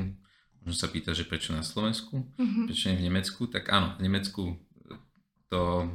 Možno 0.63 0.75
sa 0.75 0.87
pýta, 0.87 1.11
že 1.11 1.27
prečo 1.27 1.51
na 1.51 1.63
Slovensku, 1.63 2.23
mm-hmm. 2.23 2.65
prečo 2.67 2.87
nie 2.91 2.99
v 3.03 3.07
Nemecku. 3.11 3.41
Tak 3.51 3.63
áno, 3.71 3.95
v 3.99 4.01
Nemecku 4.07 4.41
to 5.51 5.87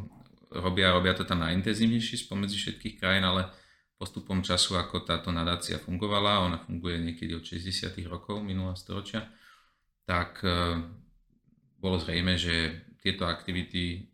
robia, 0.53 0.93
robia 0.93 1.13
to 1.17 1.25
tam 1.25 1.45
najintenzívnejšie 1.45 2.29
spomedzi 2.29 2.57
všetkých 2.57 2.97
krajín, 3.01 3.25
ale 3.25 3.49
postupom 3.99 4.41
času, 4.47 4.79
ako 4.79 5.03
táto 5.03 5.35
nadácia 5.35 5.83
fungovala, 5.83 6.47
ona 6.47 6.59
funguje 6.63 7.03
niekedy 7.03 7.35
od 7.35 7.43
60. 7.43 7.91
rokov 8.07 8.39
minulého 8.47 8.79
storočia, 8.79 9.27
tak 10.07 10.39
e, 10.47 10.79
bolo 11.83 11.99
zrejme, 11.99 12.39
že 12.39 12.87
tieto 13.03 13.27
aktivity 13.27 14.07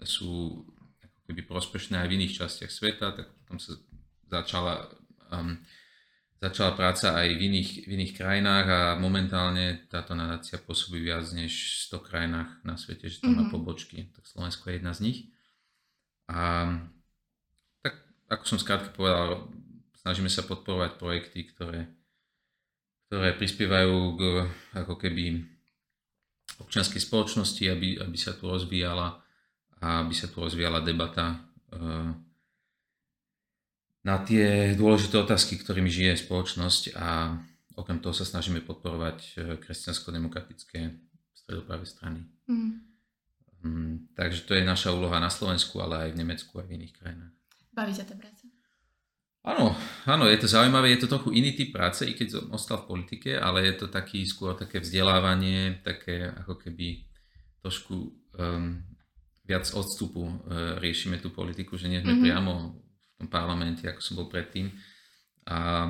sú 0.00 0.64
ako 1.04 1.18
keby 1.28 1.40
prospešné 1.44 2.00
aj 2.00 2.08
v 2.08 2.16
iných 2.16 2.36
častiach 2.42 2.72
sveta, 2.72 3.12
tak 3.12 3.28
potom 3.44 3.60
sa 3.60 3.76
začala 4.32 4.88
um, 5.28 5.60
začala 6.42 6.74
práca 6.74 7.14
aj 7.14 7.38
v 7.38 7.40
iných, 7.46 7.70
v 7.86 7.90
iných 7.94 8.12
krajinách 8.18 8.66
a 8.66 8.80
momentálne 8.98 9.86
táto 9.86 10.18
nadácia 10.18 10.58
pôsobí 10.58 10.98
viac 10.98 11.22
než 11.30 11.86
100 11.86 12.02
krajinách 12.02 12.50
na 12.66 12.74
svete, 12.74 13.06
že 13.06 13.22
tam 13.22 13.38
mm-hmm. 13.38 13.38
má 13.38 13.44
mhm. 13.46 13.54
pobočky. 13.54 14.10
Tak 14.10 14.26
Slovensko 14.26 14.66
je 14.66 14.74
jedna 14.74 14.92
z 14.92 15.00
nich. 15.06 15.18
A 16.26 16.66
tak 17.78 17.94
ako 18.26 18.42
som 18.42 18.58
skrátke 18.58 18.90
povedal, 18.90 19.46
snažíme 20.02 20.26
sa 20.26 20.42
podporovať 20.42 20.98
projekty, 20.98 21.46
ktoré, 21.54 21.86
ktoré 23.06 23.38
prispievajú 23.38 23.94
k 24.18 24.22
ako 24.82 24.98
keby 24.98 25.46
občianskej 26.58 27.06
spoločnosti, 27.06 27.62
aby, 27.70 28.02
aby 28.02 28.18
sa 28.18 28.34
tu 28.34 28.50
rozvíjala 28.50 29.22
a 29.78 29.86
aby 30.02 30.14
sa 30.14 30.26
tu 30.26 30.42
rozvíjala 30.42 30.82
debata 30.82 31.38
uh, 31.74 32.10
na 34.02 34.18
tie 34.22 34.74
dôležité 34.74 35.14
otázky, 35.18 35.58
ktorými 35.58 35.86
žije 35.86 36.26
spoločnosť 36.26 36.98
a 36.98 37.38
okrem 37.78 38.02
toho 38.02 38.12
sa 38.12 38.26
snažíme 38.26 38.60
podporovať 38.66 39.18
e, 39.18 39.30
kresťansko-demokratické 39.62 40.90
stredopravé 41.32 41.86
strany. 41.86 42.26
Mm. 42.50 42.92
Um, 43.62 44.10
takže 44.18 44.42
to 44.42 44.58
je 44.58 44.66
naša 44.66 44.90
úloha 44.90 45.22
na 45.22 45.30
Slovensku, 45.30 45.78
ale 45.78 46.10
aj 46.10 46.18
v 46.18 46.18
Nemecku 46.18 46.52
a 46.58 46.66
v 46.66 46.82
iných 46.82 46.94
krajinách. 46.98 47.34
Baví 47.70 47.94
ťa 47.94 48.04
tá 48.10 48.14
práca? 48.18 48.44
Áno, 49.42 49.74
áno, 50.06 50.30
je 50.30 50.38
to 50.38 50.46
zaujímavé, 50.46 50.94
je 50.94 51.02
to 51.02 51.10
trochu 51.18 51.34
iný 51.34 51.54
typ 51.54 51.74
práce, 51.74 52.06
i 52.06 52.14
keď 52.14 52.28
som 52.30 52.44
ostal 52.54 52.82
v 52.86 52.94
politike, 52.94 53.34
ale 53.34 53.66
je 53.66 53.74
to 53.74 53.86
taký 53.90 54.22
skôr 54.22 54.54
také 54.54 54.78
vzdelávanie, 54.78 55.82
také 55.82 56.30
ako 56.30 56.62
keby 56.62 57.02
trošku 57.58 58.14
um, 58.38 58.82
viac 59.42 59.66
odstupu 59.74 60.22
uh, 60.26 60.78
riešime 60.78 61.18
tú 61.18 61.34
politiku, 61.34 61.74
že 61.74 61.90
nie 61.90 61.98
sme 61.98 62.18
mm-hmm. 62.18 62.26
priamo 62.26 62.52
tom 63.22 63.30
parlamente, 63.30 63.86
ako 63.86 64.02
som 64.02 64.18
bol 64.18 64.26
predtým. 64.26 64.74
A, 65.46 65.86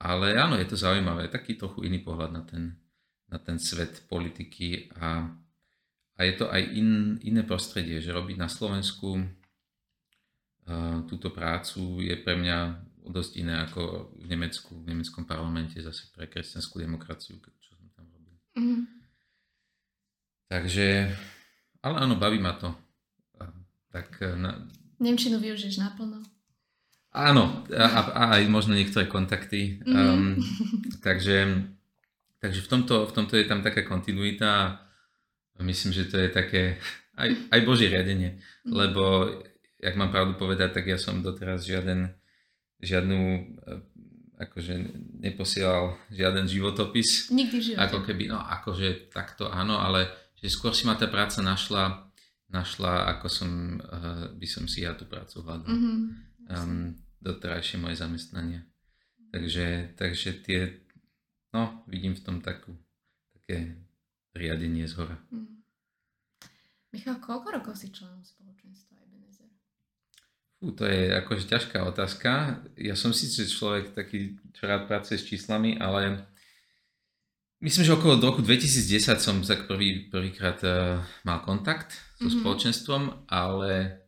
ale 0.00 0.26
áno, 0.40 0.56
je 0.56 0.64
to 0.64 0.80
zaujímavé, 0.80 1.28
taký 1.28 1.60
trochu 1.60 1.84
iný 1.84 2.00
pohľad 2.00 2.32
na 2.32 2.42
ten, 2.48 2.72
na 3.28 3.36
ten 3.36 3.60
svet 3.60 4.08
politiky 4.08 4.88
a, 4.96 5.28
a 6.16 6.20
je 6.24 6.32
to 6.40 6.48
aj 6.48 6.62
in, 6.72 7.20
iné 7.20 7.44
prostredie, 7.44 8.00
že 8.00 8.16
robiť 8.16 8.36
na 8.40 8.48
Slovensku 8.48 9.20
túto 11.06 11.30
prácu 11.30 12.02
je 12.02 12.14
pre 12.18 12.34
mňa 12.34 12.58
dosť 13.06 13.32
iné 13.38 13.62
ako 13.62 14.10
v 14.18 14.26
Nemecku, 14.26 14.74
v 14.82 14.86
nemeckom 14.90 15.22
parlamente 15.22 15.78
zase 15.78 16.10
pre 16.10 16.26
kresťanskú 16.26 16.82
demokraciu, 16.82 17.38
čo 17.38 17.78
som 17.78 17.86
tam 17.94 18.10
robil. 18.10 18.34
Mm-hmm. 18.58 18.82
Takže, 20.50 21.14
ale 21.86 21.96
áno, 22.02 22.18
baví 22.18 22.42
ma 22.42 22.58
to. 22.58 22.74
Tak 23.94 24.18
na... 24.34 24.66
Nemčinu 24.98 25.38
využiješ 25.38 25.78
naplno. 25.78 26.26
Áno, 27.16 27.64
a, 27.72 27.86
a 28.12 28.22
aj 28.36 28.44
možno 28.52 28.76
niektoré 28.76 29.08
kontakty. 29.08 29.80
Mm-hmm. 29.80 29.96
Um, 29.96 30.36
takže, 31.06 31.64
takže 32.44 32.60
v 32.60 32.68
tomto, 32.68 33.08
v 33.08 33.12
tomto 33.16 33.40
je 33.40 33.48
tam 33.48 33.64
taká 33.64 33.88
kontinuita 33.88 34.84
a 35.56 35.60
myslím, 35.64 35.96
že 35.96 36.12
to 36.12 36.20
je 36.20 36.28
také 36.28 36.76
aj, 37.16 37.32
aj 37.48 37.60
Božie 37.64 37.88
riadenie, 37.88 38.36
mm-hmm. 38.36 38.72
lebo 38.76 39.32
jak 39.80 39.96
mám 39.96 40.12
pravdu 40.12 40.36
povedať, 40.36 40.76
tak 40.76 40.84
ja 40.92 41.00
som 41.00 41.24
doteraz 41.24 41.64
žiaden, 41.64 42.12
žiadnu, 42.84 43.20
eh, 43.64 43.80
akože 44.36 44.76
neposielal 45.24 45.96
žiaden 46.12 46.44
životopis. 46.44 47.32
Nikdy 47.32 47.72
život. 47.72 47.80
Ako 47.80 48.04
keby, 48.04 48.28
no 48.28 48.36
akože 48.36 49.08
takto 49.08 49.48
áno, 49.48 49.80
ale 49.80 50.12
že 50.36 50.52
skôr 50.52 50.76
si 50.76 50.84
ma 50.84 50.92
tá 51.00 51.08
práca 51.08 51.40
našla, 51.40 52.12
našla 52.52 53.16
ako 53.16 53.26
som, 53.32 53.80
uh, 53.80 54.28
by 54.36 54.44
som 54.44 54.68
si 54.68 54.84
ja 54.84 54.92
tú 54.92 55.08
prácu 55.08 55.40
hľadal. 55.40 55.72
Mm-hmm. 55.72 55.96
Um, 56.52 57.05
doterajšie 57.20 57.80
moje 57.80 57.96
zamestnanie. 58.00 58.64
Takže, 59.30 59.96
takže 59.98 60.30
tie, 60.44 60.60
no 61.52 61.84
vidím 61.86 62.16
v 62.16 62.24
tom 62.24 62.36
takú, 62.40 62.72
také 63.36 63.76
riadenie 64.32 64.88
z 64.88 64.96
hora. 64.96 65.16
Mm. 65.32 65.60
Michal, 66.94 67.20
koľko 67.20 67.60
rokov 67.60 67.74
si 67.76 67.92
členom 67.92 68.24
spoločenstva? 68.24 68.96
Fú, 70.56 70.72
to 70.72 70.88
je 70.88 71.12
akože 71.12 71.52
ťažká 71.52 71.84
otázka. 71.84 72.64
Ja 72.80 72.96
som 72.96 73.12
síce 73.12 73.44
človek 73.44 73.92
taký, 73.92 74.40
čo 74.56 74.64
rád 74.64 74.88
pracuje 74.88 75.20
s 75.20 75.28
číslami, 75.28 75.76
ale 75.76 76.24
myslím, 77.60 77.84
že 77.84 77.92
okolo 77.92 78.16
roku 78.24 78.40
2010 78.40 79.20
som 79.20 79.44
tak 79.44 79.68
prvý, 79.68 80.08
prvýkrát 80.08 80.56
uh, 80.64 81.04
mal 81.28 81.44
kontakt 81.44 81.92
so 82.16 82.24
mm-hmm. 82.24 82.40
spoločenstvom, 82.40 83.02
ale 83.28 84.00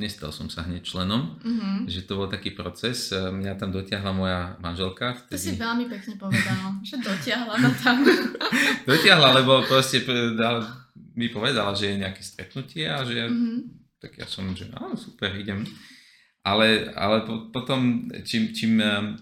nestal 0.00 0.32
som 0.32 0.48
sa 0.48 0.64
hneď 0.64 0.80
členom, 0.80 1.36
mm-hmm. 1.44 1.76
že 1.84 2.08
to 2.08 2.16
bol 2.16 2.26
taký 2.26 2.56
proces. 2.56 3.12
Eh, 3.12 3.28
mňa 3.28 3.60
tam 3.60 3.68
dotiahla 3.68 4.16
moja 4.16 4.56
manželka. 4.64 5.12
Vtedy... 5.28 5.36
To 5.36 5.44
si 5.52 5.54
veľmi 5.60 5.84
pekne 5.92 6.14
povedal, 6.16 6.60
že 6.88 6.96
dotiahla 7.04 7.54
ma 7.60 7.70
tam. 7.76 8.00
dotiahla, 8.90 9.28
lebo 9.44 9.60
proste 9.68 10.00
mi 11.12 11.28
povedala, 11.28 11.76
že 11.76 11.92
je 11.92 12.00
nejaké 12.00 12.24
stretnutie 12.24 12.88
a 12.88 13.04
že 13.04 13.28
mm-hmm 13.28 13.80
tak 14.00 14.16
ja 14.16 14.24
som, 14.24 14.48
že 14.56 14.72
áno, 14.72 14.96
super, 14.96 15.28
idem. 15.36 15.62
Ale, 16.40 16.88
ale 16.96 17.20
po, 17.28 17.52
potom, 17.52 18.08
čím, 18.24 18.56
čím, 18.56 18.80
eh, 18.80 19.12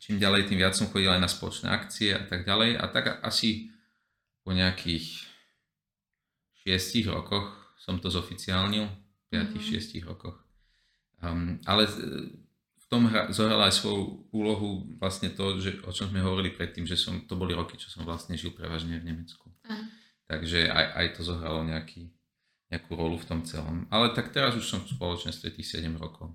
čím 0.00 0.16
ďalej, 0.16 0.48
tým 0.48 0.58
viac 0.58 0.72
som 0.72 0.88
chodil 0.88 1.12
aj 1.12 1.20
na 1.20 1.28
spoločné 1.28 1.68
akcie 1.68 2.16
a 2.16 2.24
tak 2.24 2.48
ďalej. 2.48 2.80
A 2.80 2.88
tak 2.88 3.20
asi 3.20 3.68
po 4.40 4.56
nejakých 4.56 5.28
šiestich 6.64 7.04
rokoch 7.04 7.52
som 7.76 8.00
to 8.00 8.08
zoficiálnil, 8.08 8.88
5-6 9.32 9.56
mm-hmm. 9.56 10.04
rokoch. 10.04 10.36
Um, 11.24 11.56
ale 11.64 11.88
v 12.76 12.84
tom 12.92 13.08
hra, 13.08 13.32
zohrala 13.32 13.72
aj 13.72 13.80
svoju 13.80 14.28
úlohu 14.28 14.84
vlastne 15.00 15.32
to, 15.32 15.56
že, 15.56 15.80
o 15.88 15.90
čom 15.94 16.12
sme 16.12 16.20
hovorili 16.20 16.52
predtým, 16.52 16.84
že 16.84 17.00
som, 17.00 17.24
to 17.24 17.40
boli 17.40 17.56
roky, 17.56 17.80
čo 17.80 17.88
som 17.88 18.04
vlastne 18.04 18.36
žil 18.36 18.52
prevažne 18.52 19.00
v 19.00 19.08
Nemecku. 19.08 19.48
Uh. 19.64 19.88
Takže 20.28 20.68
aj, 20.68 20.86
aj 21.00 21.06
to 21.16 21.20
zohralo 21.24 21.64
nejaký, 21.64 22.12
nejakú 22.68 22.92
rolu 22.92 23.16
v 23.16 23.28
tom 23.28 23.40
celom. 23.48 23.88
Ale 23.88 24.12
tak 24.12 24.28
teraz 24.28 24.52
už 24.52 24.68
som 24.68 24.84
v 24.84 24.92
spoločenstve 24.92 25.56
tých 25.56 25.80
7 25.80 25.88
rokov. 25.96 26.28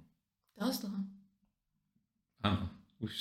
Dosť 0.58 0.90
dlho. 0.90 1.02
Áno, 2.42 2.66
už, 3.02 3.14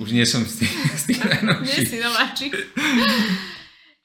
už 0.00 0.08
nie 0.12 0.24
som 0.28 0.44
z 0.44 0.64
tých, 0.64 0.74
z 0.96 1.04
tých 1.14 1.20
najnovších. 1.24 1.78
Nie 1.78 1.88
si 1.88 1.98
nováčik. 2.00 2.52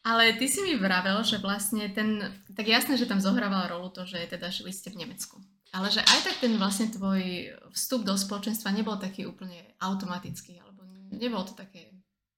Ale 0.05 0.37
ty 0.37 0.45
si 0.45 0.61
mi 0.61 0.77
vravel, 0.77 1.25
že 1.25 1.41
vlastne 1.41 1.89
ten, 1.89 2.21
tak 2.53 2.69
jasné, 2.69 2.93
že 2.93 3.09
tam 3.09 3.17
zohrával 3.17 3.73
rolu 3.73 3.89
to, 3.89 4.05
že 4.05 4.21
teda 4.29 4.53
žili 4.53 4.69
ste 4.69 4.93
v 4.93 5.01
Nemecku. 5.01 5.41
Ale 5.73 5.89
že 5.89 6.05
aj 6.05 6.19
tak 6.21 6.37
ten 6.45 6.53
vlastne 6.61 6.93
tvoj 6.93 7.49
vstup 7.73 8.05
do 8.05 8.13
spoločenstva 8.13 8.69
nebol 8.69 9.01
taký 9.01 9.25
úplne 9.25 9.65
automatický, 9.81 10.61
alebo 10.61 10.85
nebolo 11.09 11.41
to 11.49 11.57
také, 11.57 11.89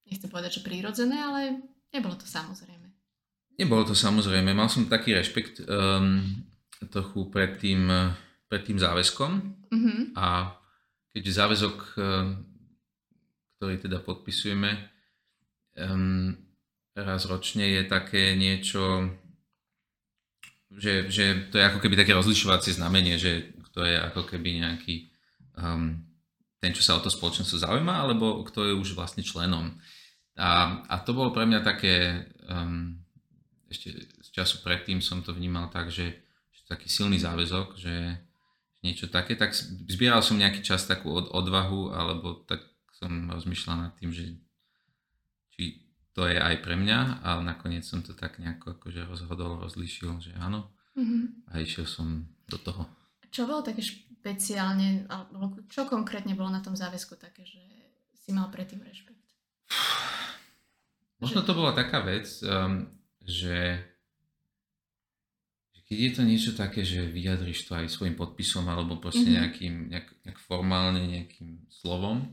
nechcem 0.07 0.31
povedať, 0.31 0.57
že 0.57 0.65
prírodzené, 0.65 1.19
ale 1.19 1.59
nebolo 1.91 2.15
to 2.15 2.23
samozrejme. 2.23 2.87
Nebolo 3.59 3.83
to 3.83 3.93
samozrejme, 3.99 4.55
mal 4.55 4.71
som 4.71 4.87
taký 4.87 5.11
rešpekt 5.11 5.67
um, 5.67 6.23
trochu 6.87 7.27
pred 7.27 7.59
tým, 7.59 7.91
pred 8.47 8.63
tým 8.63 8.79
záväzkom 8.79 9.31
mm-hmm. 9.67 9.99
a 10.15 10.55
keďže 11.11 11.37
záväzok, 11.43 11.77
um, 11.99 12.47
ktorý 13.59 13.75
teda 13.81 13.99
podpisujeme 14.07 14.71
um, 15.83 16.46
raz 16.97 17.29
ročne 17.29 17.65
je 17.65 17.83
také 17.85 18.33
niečo, 18.33 19.13
že, 20.73 21.09
že 21.13 21.49
to 21.53 21.61
je 21.61 21.67
ako 21.67 21.79
keby 21.79 21.95
také 21.95 22.17
rozlišovacie 22.17 22.73
znamenie, 22.73 23.21
že 23.21 23.53
kto 23.71 23.85
je 23.85 23.95
ako 24.01 24.21
keby 24.25 24.65
nejaký 24.65 25.09
um, 25.57 26.01
ten, 26.57 26.73
čo 26.73 26.81
sa 26.81 26.97
o 26.97 27.03
to 27.03 27.13
spoločenstvo 27.13 27.61
zaujíma, 27.61 28.01
alebo 28.01 28.41
kto 28.41 28.65
je 28.65 28.73
už 28.73 28.97
vlastne 28.97 29.21
členom. 29.21 29.77
A, 30.37 30.81
a 30.89 30.95
to 31.01 31.13
bolo 31.13 31.29
pre 31.33 31.45
mňa 31.45 31.61
také 31.61 32.25
um, 32.49 32.97
ešte 33.69 33.93
z 34.23 34.29
času 34.31 34.63
predtým 34.63 35.03
som 35.03 35.21
to 35.21 35.35
vnímal 35.35 35.67
tak, 35.67 35.91
že, 35.91 36.17
že 36.51 36.61
taký 36.67 36.87
silný 36.87 37.19
záväzok, 37.19 37.77
že 37.77 38.17
niečo 38.81 39.11
také, 39.11 39.35
tak 39.35 39.51
zbieral 39.89 40.23
som 40.23 40.39
nejaký 40.39 40.63
čas 40.63 40.87
takú 40.87 41.11
od, 41.11 41.27
odvahu, 41.33 41.91
alebo 41.91 42.45
tak 42.47 42.63
som 42.95 43.29
rozmýšľal 43.29 43.89
nad 43.89 43.93
tým, 43.99 44.09
že 44.13 44.37
či 45.53 45.86
to 46.17 46.25
je 46.25 46.33
aj 46.33 46.65
pre 46.65 46.73
mňa, 46.73 47.21
ale 47.21 47.45
nakoniec 47.45 47.85
som 47.85 48.01
to 48.01 48.17
tak 48.17 48.41
nejako 48.41 48.73
akože 48.73 49.05
rozhodol, 49.05 49.61
rozlišil, 49.61 50.17
že 50.17 50.33
áno 50.41 50.73
mm-hmm. 50.97 51.53
a 51.53 51.61
išiel 51.61 51.85
som 51.85 52.25
do 52.49 52.57
toho. 52.57 52.89
Čo 53.29 53.45
bolo 53.45 53.61
také 53.61 53.85
špeciálne, 53.85 55.05
alebo 55.05 55.61
čo 55.69 55.85
konkrétne 55.85 56.33
bolo 56.33 56.49
na 56.49 56.65
tom 56.65 56.73
záväzku 56.73 57.21
také, 57.21 57.45
že 57.45 57.61
si 58.17 58.33
mal 58.33 58.49
predtým 58.49 58.81
rešpekt? 58.81 59.29
Možno 61.21 61.45
to 61.45 61.53
bola 61.53 61.77
taká 61.77 62.01
vec, 62.01 62.25
um, 62.41 62.89
že, 63.21 63.77
že 65.77 65.79
keď 65.85 65.97
je 66.01 66.11
to 66.17 66.21
niečo 66.25 66.51
také, 66.57 66.81
že 66.81 67.05
vyjadriš 67.05 67.69
to 67.69 67.77
aj 67.77 67.93
svojim 67.93 68.17
podpisom 68.17 68.65
alebo 68.65 68.97
proste 68.97 69.21
mm-hmm. 69.21 69.37
nejakým, 69.37 69.73
nejak, 69.93 70.07
nejak 70.25 70.39
formálne 70.41 71.05
nejakým 71.05 71.69
slovom, 71.69 72.25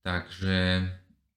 takže 0.00 0.80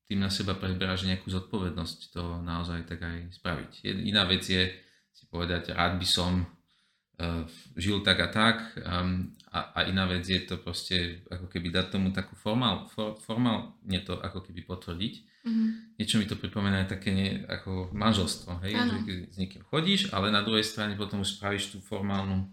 tým 0.05 0.21
na 0.21 0.29
seba 0.29 0.53
preberáš 0.53 1.09
nejakú 1.09 1.27
zodpovednosť 1.29 1.99
to 2.13 2.23
naozaj 2.45 2.85
tak 2.85 3.01
aj 3.01 3.33
spraviť. 3.33 3.71
Iná 4.05 4.25
vec 4.29 4.45
je 4.45 4.69
si 5.15 5.23
povedať, 5.31 5.73
rád 5.73 5.97
by 5.97 6.07
som 6.07 6.43
uh, 6.43 7.47
žil 7.79 8.03
tak 8.05 8.21
a 8.21 8.29
tak 8.29 8.57
um, 8.83 9.33
a, 9.49 9.71
a 9.71 9.79
iná 9.87 10.05
vec 10.05 10.27
je 10.27 10.43
to 10.43 10.59
proste 10.59 11.25
ako 11.31 11.47
keby 11.47 11.71
dať 11.71 11.95
tomu 11.95 12.11
takú 12.11 12.35
formál, 12.35 12.85
for, 12.91 13.17
formálne 13.17 13.99
to 14.03 14.19
ako 14.19 14.43
keby 14.45 14.61
potvrdiť 14.67 15.35
Mm-hmm. 15.45 16.01
Niečo 16.01 16.17
mi 16.17 16.25
to 16.25 16.41
pripomína 16.41 16.89
také 16.89 17.13
nie, 17.13 17.45
ako 17.45 17.93
manželstvo, 17.93 18.65
hej? 18.65 18.73
že 19.05 19.13
s 19.29 19.35
niekým 19.37 19.61
chodíš, 19.69 20.09
ale 20.09 20.33
na 20.33 20.41
druhej 20.41 20.65
strane 20.65 20.97
potom 20.97 21.21
už 21.21 21.37
spravíš 21.37 21.69
tú 21.69 21.77
formálnu, 21.85 22.49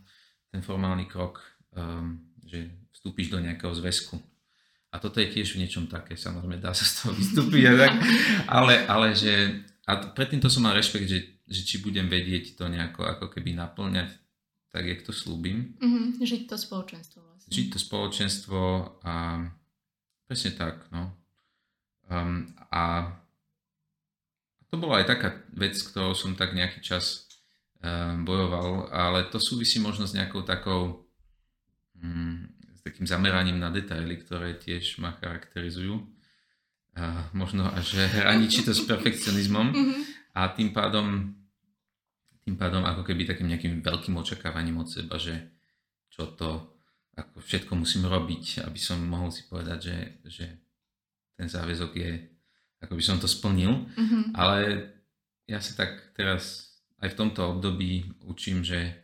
ten 0.52 0.60
formálny 0.60 1.08
krok, 1.08 1.40
um, 1.72 2.20
že 2.44 2.68
vstúpiš 2.92 3.32
do 3.32 3.40
nejakého 3.40 3.72
zväzku. 3.72 4.20
A 4.92 5.00
toto 5.00 5.24
je 5.24 5.32
tiež 5.32 5.56
v 5.56 5.64
niečom 5.64 5.88
také, 5.88 6.20
samozrejme 6.20 6.60
dá 6.60 6.76
sa 6.76 6.84
z 6.84 6.92
toho 7.00 7.12
vystúpiť, 7.16 7.64
tak, 7.80 7.96
ale, 8.44 8.84
ale 8.84 9.16
že, 9.16 9.64
a 9.88 10.12
predtým 10.12 10.36
to 10.36 10.52
som 10.52 10.68
mal 10.68 10.76
rešpekt, 10.76 11.08
že, 11.08 11.40
že 11.48 11.64
či 11.64 11.80
budem 11.80 12.12
vedieť 12.12 12.60
to 12.60 12.68
nejako 12.68 13.08
ako 13.08 13.32
keby 13.32 13.56
naplňať, 13.56 14.12
tak 14.68 14.84
jak 14.84 15.00
to 15.00 15.16
slúbim. 15.16 15.80
Mm-hmm, 15.80 16.20
žiť 16.20 16.44
to 16.44 16.60
spoločenstvo 16.60 17.24
vlastne. 17.24 17.48
Žiť 17.48 17.66
to 17.72 17.78
spoločenstvo 17.80 18.60
a 19.00 19.14
presne 20.28 20.52
tak, 20.60 20.84
no. 20.92 21.16
Um, 22.12 22.52
a 22.68 23.16
to 24.68 24.76
bola 24.76 25.00
aj 25.00 25.08
taká 25.08 25.28
vec, 25.56 25.72
ktorou 25.80 26.12
som 26.12 26.36
tak 26.36 26.52
nejaký 26.52 26.84
čas 26.84 27.32
um, 27.80 28.28
bojoval, 28.28 28.92
ale 28.92 29.24
to 29.32 29.40
súvisí 29.40 29.80
možno 29.80 30.04
s 30.04 30.12
nejakou 30.12 30.44
takou 30.44 31.08
um, 31.96 32.51
takým 32.82 33.06
zameraním 33.06 33.58
na 33.62 33.70
detaily, 33.70 34.18
ktoré 34.18 34.58
tiež 34.58 34.98
ma 34.98 35.14
charakterizujú. 35.18 36.02
Uh, 36.92 37.24
možno 37.32 37.64
až 37.72 38.04
hraničí 38.04 38.68
to 38.68 38.76
s 38.76 38.84
perfekcionizmom 38.84 39.72
mhm. 39.72 39.94
a 40.36 40.52
tým 40.52 40.76
pádom 40.76 41.32
tým 42.42 42.58
pádom 42.58 42.82
ako 42.82 43.06
keby 43.06 43.24
takým 43.24 43.48
nejakým 43.48 43.80
veľkým 43.80 44.18
očakávaním 44.18 44.82
od 44.82 44.90
seba, 44.90 45.14
že 45.14 45.46
čo 46.10 46.26
to 46.34 46.74
ako 47.12 47.38
všetko 47.44 47.72
musím 47.76 48.08
robiť, 48.08 48.66
aby 48.66 48.80
som 48.80 48.98
mohol 48.98 49.28
si 49.30 49.44
povedať, 49.46 49.78
že, 49.78 49.98
že 50.26 50.46
ten 51.36 51.46
záväzok 51.46 51.92
je, 51.92 52.12
ako 52.80 52.92
by 52.96 53.02
som 53.04 53.20
to 53.20 53.28
splnil. 53.28 53.84
Mm-hmm. 53.94 54.22
Ale 54.32 54.90
ja 55.44 55.60
sa 55.60 55.84
tak 55.84 56.16
teraz 56.16 56.74
aj 57.04 57.12
v 57.12 57.18
tomto 57.18 57.58
období 57.58 58.08
učím, 58.24 58.64
že, 58.64 58.96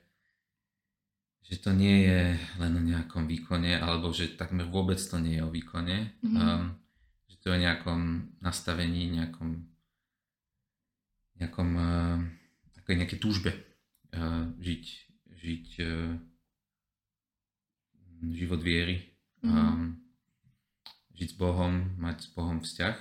že 1.49 1.57
to 1.65 1.73
nie 1.73 2.05
je 2.05 2.37
len 2.61 2.73
o 2.77 2.83
nejakom 2.85 3.25
výkone, 3.25 3.73
alebo 3.81 4.13
že 4.13 4.37
takmer 4.37 4.69
vôbec 4.69 5.01
to 5.01 5.17
nie 5.17 5.41
je 5.41 5.45
o 5.45 5.49
výkone. 5.49 6.13
Mm-hmm. 6.21 6.37
Um, 6.45 6.77
že 7.25 7.37
to 7.41 7.45
je 7.49 7.57
o 7.57 7.65
nejakom 7.65 8.01
nastavení, 8.45 9.09
nejakom, 9.09 9.65
nejakom 11.41 11.71
uh, 11.73 12.21
nejaké 12.89 13.17
túžbe 13.17 13.53
uh, 14.13 14.49
žiť, 14.61 14.85
žiť 15.41 15.67
uh, 15.85 16.17
život 18.33 18.61
viery, 18.61 19.09
mm. 19.45 19.53
um, 19.53 19.97
žiť 21.17 21.29
s 21.33 21.37
Bohom, 21.37 21.97
mať 22.01 22.29
s 22.29 22.29
Bohom 22.33 22.61
vzťah 22.61 22.97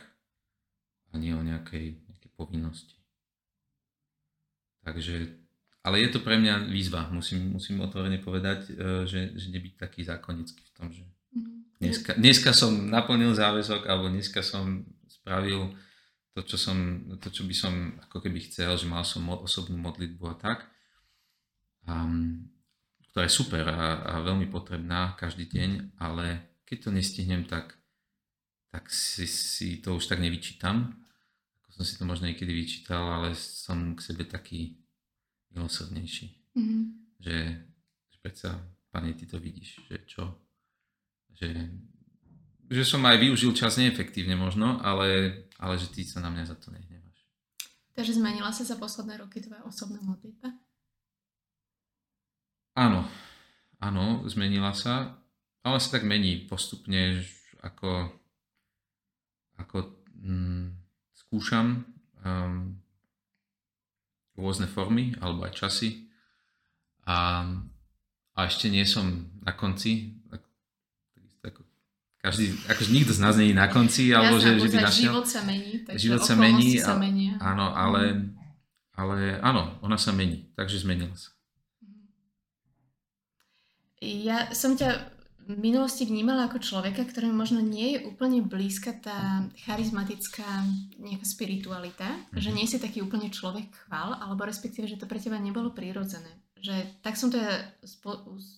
a 1.12 1.14
nie 1.16 1.32
o 1.36 1.44
nejakej, 1.44 2.00
nejakej 2.04 2.32
povinnosti. 2.36 2.96
Takže, 4.88 5.36
ale 5.88 6.04
je 6.04 6.10
to 6.12 6.20
pre 6.20 6.36
mňa 6.36 6.68
výzva, 6.68 7.08
musím, 7.08 7.56
musím 7.56 7.80
otvorene 7.80 8.20
povedať, 8.20 8.76
uh, 8.76 9.08
že, 9.08 9.32
že 9.40 9.48
nebyť 9.56 9.80
taký 9.80 10.04
zákonický 10.04 10.60
v 10.60 10.74
tom, 10.76 10.88
že 10.92 11.08
mm. 11.32 11.80
dneska, 11.80 12.12
dneska 12.20 12.52
som 12.52 12.92
naplnil 12.92 13.32
záväzok 13.32 13.88
alebo 13.88 14.12
dneska 14.12 14.44
som 14.44 14.84
spravil 15.08 15.72
to, 16.36 16.44
čo, 16.44 16.60
som, 16.60 16.78
to, 17.24 17.32
čo 17.32 17.48
by 17.48 17.56
som 17.56 17.74
ako 18.04 18.20
keby 18.20 18.44
chcel, 18.46 18.76
že 18.76 18.86
mal 18.86 19.08
som 19.08 19.26
osobnú 19.32 19.80
modlitbu 19.80 20.24
a 20.28 20.36
tak. 20.36 20.68
Um, 21.88 22.52
ktorá 23.10 23.26
je 23.26 23.34
super 23.34 23.66
a, 23.66 23.98
a 24.06 24.14
veľmi 24.22 24.46
potrebná 24.46 25.18
každý 25.18 25.50
deň, 25.50 25.98
ale 25.98 26.54
keď 26.70 26.78
to 26.86 26.90
nestihnem, 26.94 27.50
tak, 27.50 27.74
tak 28.70 28.94
si, 28.94 29.26
si 29.26 29.82
to 29.82 29.98
už 29.98 30.06
tak 30.06 30.22
nevyčítam, 30.22 30.94
ako 31.66 31.82
som 31.82 31.84
si 31.88 31.98
to 31.98 32.06
možno 32.06 32.30
niekedy 32.30 32.54
vyčítal, 32.54 33.02
ale 33.02 33.34
som 33.34 33.98
k 33.98 34.06
sebe 34.06 34.30
taký 34.30 34.78
milosrdnejší. 35.58 36.54
Mm-hmm. 36.54 36.82
Že, 37.18 37.38
že 38.14 38.18
predsa, 38.22 38.62
pane, 38.94 39.18
ty 39.18 39.26
to 39.26 39.42
vidíš, 39.42 39.82
že 39.90 39.98
čo, 40.06 40.38
že, 41.34 41.50
že 42.70 42.84
som 42.86 43.02
aj 43.02 43.18
využil 43.18 43.58
čas 43.58 43.82
neefektívne 43.82 44.38
možno, 44.38 44.78
ale, 44.86 45.42
ale 45.58 45.82
že 45.82 45.90
ty 45.90 46.06
sa 46.06 46.22
na 46.22 46.30
mňa 46.30 46.46
za 46.46 46.56
to 46.62 46.70
nehneváš. 46.70 47.26
Takže 47.98 48.22
zmenila 48.22 48.54
sa 48.54 48.62
za 48.62 48.78
posledné 48.78 49.18
roky 49.18 49.42
tvoja 49.42 49.66
osobná 49.66 49.98
modlitba? 50.06 50.54
Áno, 52.78 53.10
áno, 53.82 54.22
zmenila 54.30 54.70
sa, 54.78 55.18
ale 55.66 55.82
sa 55.82 55.98
tak 55.98 56.06
mení 56.06 56.46
postupne, 56.46 57.26
ako, 57.66 58.14
ako 59.58 59.78
mm, 60.14 60.78
skúšam 61.18 61.82
um, 62.22 62.78
rôzne 64.38 64.70
formy 64.70 65.18
alebo 65.20 65.44
aj 65.44 65.58
časy 65.58 66.08
a, 67.08 67.48
a 68.36 68.40
ešte 68.46 68.70
nie 68.70 68.86
som 68.86 69.32
na 69.42 69.56
konci, 69.56 70.20
ako, 71.42 71.62
každý, 72.20 72.52
akože 72.68 72.90
nikto 72.92 73.12
z 73.16 73.22
nás 73.24 73.40
nie 73.40 73.56
je 73.56 73.58
na 73.58 73.72
konci, 73.72 74.12
alebo 74.12 74.36
že, 74.38 74.60
že 74.60 74.68
by 74.68 74.78
našiel... 74.84 75.12
Život 75.16 75.28
sa 75.28 75.42
mení, 75.48 75.74
takže 75.88 76.02
život 76.04 76.22
sa 76.22 76.36
mení, 76.36 76.70
sa 76.76 76.96
menia. 77.00 77.34
Áno, 77.40 77.72
ale, 77.72 78.28
ale 78.92 79.40
áno, 79.40 79.80
ona 79.80 79.96
sa 79.96 80.12
mení, 80.12 80.52
takže 80.60 80.84
zmenila 80.84 81.16
sa. 81.16 81.32
Ja 84.04 84.54
som 84.54 84.78
ťa 84.78 85.17
v 85.48 85.56
minulosti 85.56 86.04
vnímala 86.04 86.52
ako 86.52 86.60
človeka, 86.60 87.08
ktorému 87.08 87.32
možno 87.32 87.64
nie 87.64 87.96
je 87.96 88.04
úplne 88.04 88.44
blízka 88.44 88.92
tá 89.00 89.48
charizmatická 89.64 90.44
nejaká 91.00 91.24
spiritualita, 91.24 92.04
mm-hmm. 92.04 92.44
že 92.44 92.52
nie 92.52 92.68
si 92.68 92.78
taký 92.84 93.00
úplne 93.00 93.32
človek 93.32 93.72
chval, 93.88 94.20
alebo 94.20 94.44
respektíve, 94.44 94.92
že 94.92 95.00
to 95.00 95.08
pre 95.08 95.24
teba 95.24 95.40
nebolo 95.40 95.72
prirodzené. 95.72 96.28
Že 96.60 97.00
tak 97.00 97.16
som 97.16 97.32
to 97.32 97.40
ja 97.40 97.64
z 97.80 97.96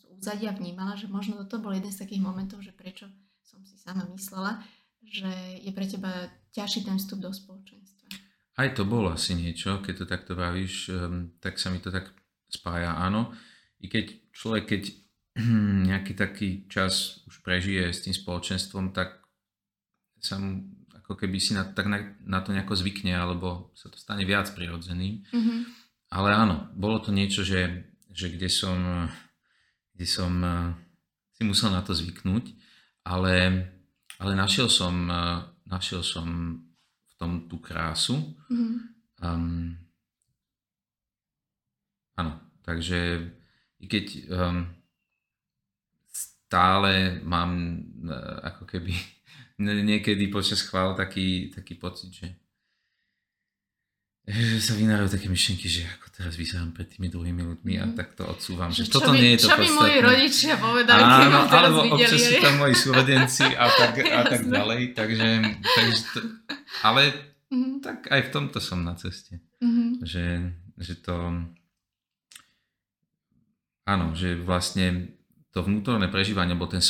úzadia 0.10 0.49
vnímala, 0.49 0.97
že 0.97 1.06
možno 1.06 1.38
toto 1.45 1.62
bol 1.62 1.78
jeden 1.78 1.93
z 1.93 2.02
takých 2.02 2.25
momentov, 2.25 2.65
že 2.65 2.73
prečo 2.73 3.06
som 3.45 3.62
si 3.62 3.78
sama 3.78 4.10
myslela, 4.10 4.65
že 5.06 5.30
je 5.62 5.71
pre 5.71 5.86
teba 5.86 6.34
ťažší 6.58 6.89
ten 6.89 6.97
vstup 6.97 7.21
do 7.21 7.30
spoločenstva. 7.30 8.10
Aj 8.60 8.69
to 8.75 8.84
bolo 8.84 9.13
asi 9.13 9.38
niečo, 9.38 9.80
keď 9.80 9.93
to 9.93 10.06
takto 10.10 10.34
bavíš, 10.36 10.89
um, 10.91 11.32
tak 11.39 11.62
sa 11.62 11.69
mi 11.69 11.80
to 11.80 11.93
tak 11.93 12.12
spája, 12.49 12.97
áno. 12.97 13.32
I 13.80 13.88
keď 13.88 14.36
človek, 14.36 14.65
keď 14.67 14.82
nejaký 15.89 16.13
taký 16.17 16.49
čas 16.67 17.23
už 17.28 17.41
prežije 17.41 17.89
s 17.89 18.04
tým 18.04 18.15
spoločenstvom, 18.15 18.91
tak 18.91 19.23
sa 20.19 20.36
mu 20.38 20.67
ako 21.10 21.25
keby 21.25 21.41
si 21.41 21.58
na, 21.58 21.65
tak 21.65 21.89
na, 21.89 22.13
na 22.21 22.38
to 22.45 22.54
nejako 22.54 22.78
zvykne, 22.78 23.17
alebo 23.17 23.73
sa 23.73 23.89
to 23.89 23.97
stane 23.97 24.21
viac 24.30 24.45
prirodzeným. 24.54 25.25
Mm-hmm. 25.34 25.60
Ale 26.13 26.30
áno, 26.38 26.69
bolo 26.78 27.02
to 27.02 27.10
niečo, 27.10 27.41
že, 27.41 27.89
že 28.13 28.30
kde 28.30 28.45
som, 28.45 29.10
kde 29.97 30.06
som 30.06 30.30
eh, 30.45 30.78
si 31.34 31.41
musel 31.49 31.73
na 31.73 31.82
to 31.82 31.97
zvyknúť, 31.97 32.54
ale, 33.10 33.65
ale 34.21 34.32
našiel, 34.38 34.69
som, 34.69 35.10
eh, 35.10 35.49
našiel 35.65 36.06
som 36.06 36.62
v 37.10 37.13
tom 37.17 37.49
tú 37.49 37.58
krásu. 37.58 38.38
Mm-hmm. 38.54 38.78
Um, 39.19 39.82
áno, 42.13 42.38
takže 42.62 43.34
i 43.82 43.86
keď 43.89 44.06
um, 44.30 44.78
stále 46.49 47.21
mám 47.21 47.77
e, 48.09 48.15
ako 48.49 48.65
keby 48.65 48.89
niekedy 49.85 50.33
počas 50.33 50.65
chvál 50.65 50.97
taký, 50.97 51.53
taký 51.53 51.77
pocit, 51.77 52.09
že, 52.09 52.27
že 54.25 54.57
sa 54.57 54.73
vynárajú 54.73 55.13
také 55.13 55.29
myšlenky, 55.29 55.69
že 55.69 55.85
ako 55.85 56.09
teraz 56.09 56.33
vyzerám 56.33 56.73
pred 56.73 56.89
tými 56.89 57.05
druhými 57.13 57.45
ľuďmi 57.53 57.73
a 57.77 57.85
mhm. 57.85 57.93
tak 57.93 58.17
to 58.17 58.25
odsúvam, 58.25 58.73
že, 58.73 58.89
že 58.89 58.97
toto 58.97 59.13
by, 59.13 59.21
nie 59.21 59.38
je 59.38 59.45
to 59.45 59.53
Čo 59.53 59.57
by 59.62 59.69
moji 59.77 59.97
rodičia 60.01 60.53
povedali, 60.57 61.01
Áno, 61.05 61.39
alebo 61.45 61.79
videli. 61.85 62.01
občas 62.01 62.17
sú 62.17 62.33
tam 62.41 62.55
moji 62.57 62.75
súrodenci 62.75 63.45
a 63.53 63.65
tak, 63.69 63.93
a 64.01 64.21
tak 64.25 64.41
ďalej, 64.49 64.81
takže, 64.97 65.29
takže 65.62 65.95
to, 66.17 66.19
ale 66.81 67.01
mm-hmm. 67.53 67.77
tak 67.85 68.09
aj 68.09 68.21
v 68.25 68.29
tomto 68.33 68.57
som 68.57 68.81
na 68.81 68.97
ceste, 68.97 69.38
mm-hmm. 69.62 70.01
že, 70.01 70.25
že 70.81 70.97
to 70.97 71.45
áno, 73.85 74.17
že 74.17 74.33
vlastne 74.33 75.18
to 75.49 75.65
vnútorné 75.65 76.05
prežívanie, 76.13 76.53
alebo 76.53 76.69
ten 76.69 76.81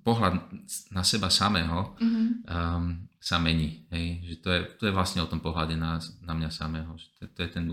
pohľad 0.00 0.40
na 0.88 1.04
seba 1.04 1.28
samého 1.28 1.92
mm-hmm. 2.00 2.28
um, 2.48 3.04
sa 3.20 3.36
mení. 3.36 3.84
Hej? 3.92 4.24
Že 4.24 4.34
to, 4.40 4.48
je, 4.48 4.60
to 4.80 4.82
je 4.88 4.96
vlastne 4.96 5.20
o 5.20 5.28
tom 5.28 5.44
pohľade 5.44 5.76
na, 5.76 6.00
na 6.24 6.32
mňa 6.32 6.48
samého. 6.48 6.96
Že 6.96 7.06
to, 7.12 7.22
to, 7.28 7.40
je 7.44 7.50
ten, 7.52 7.64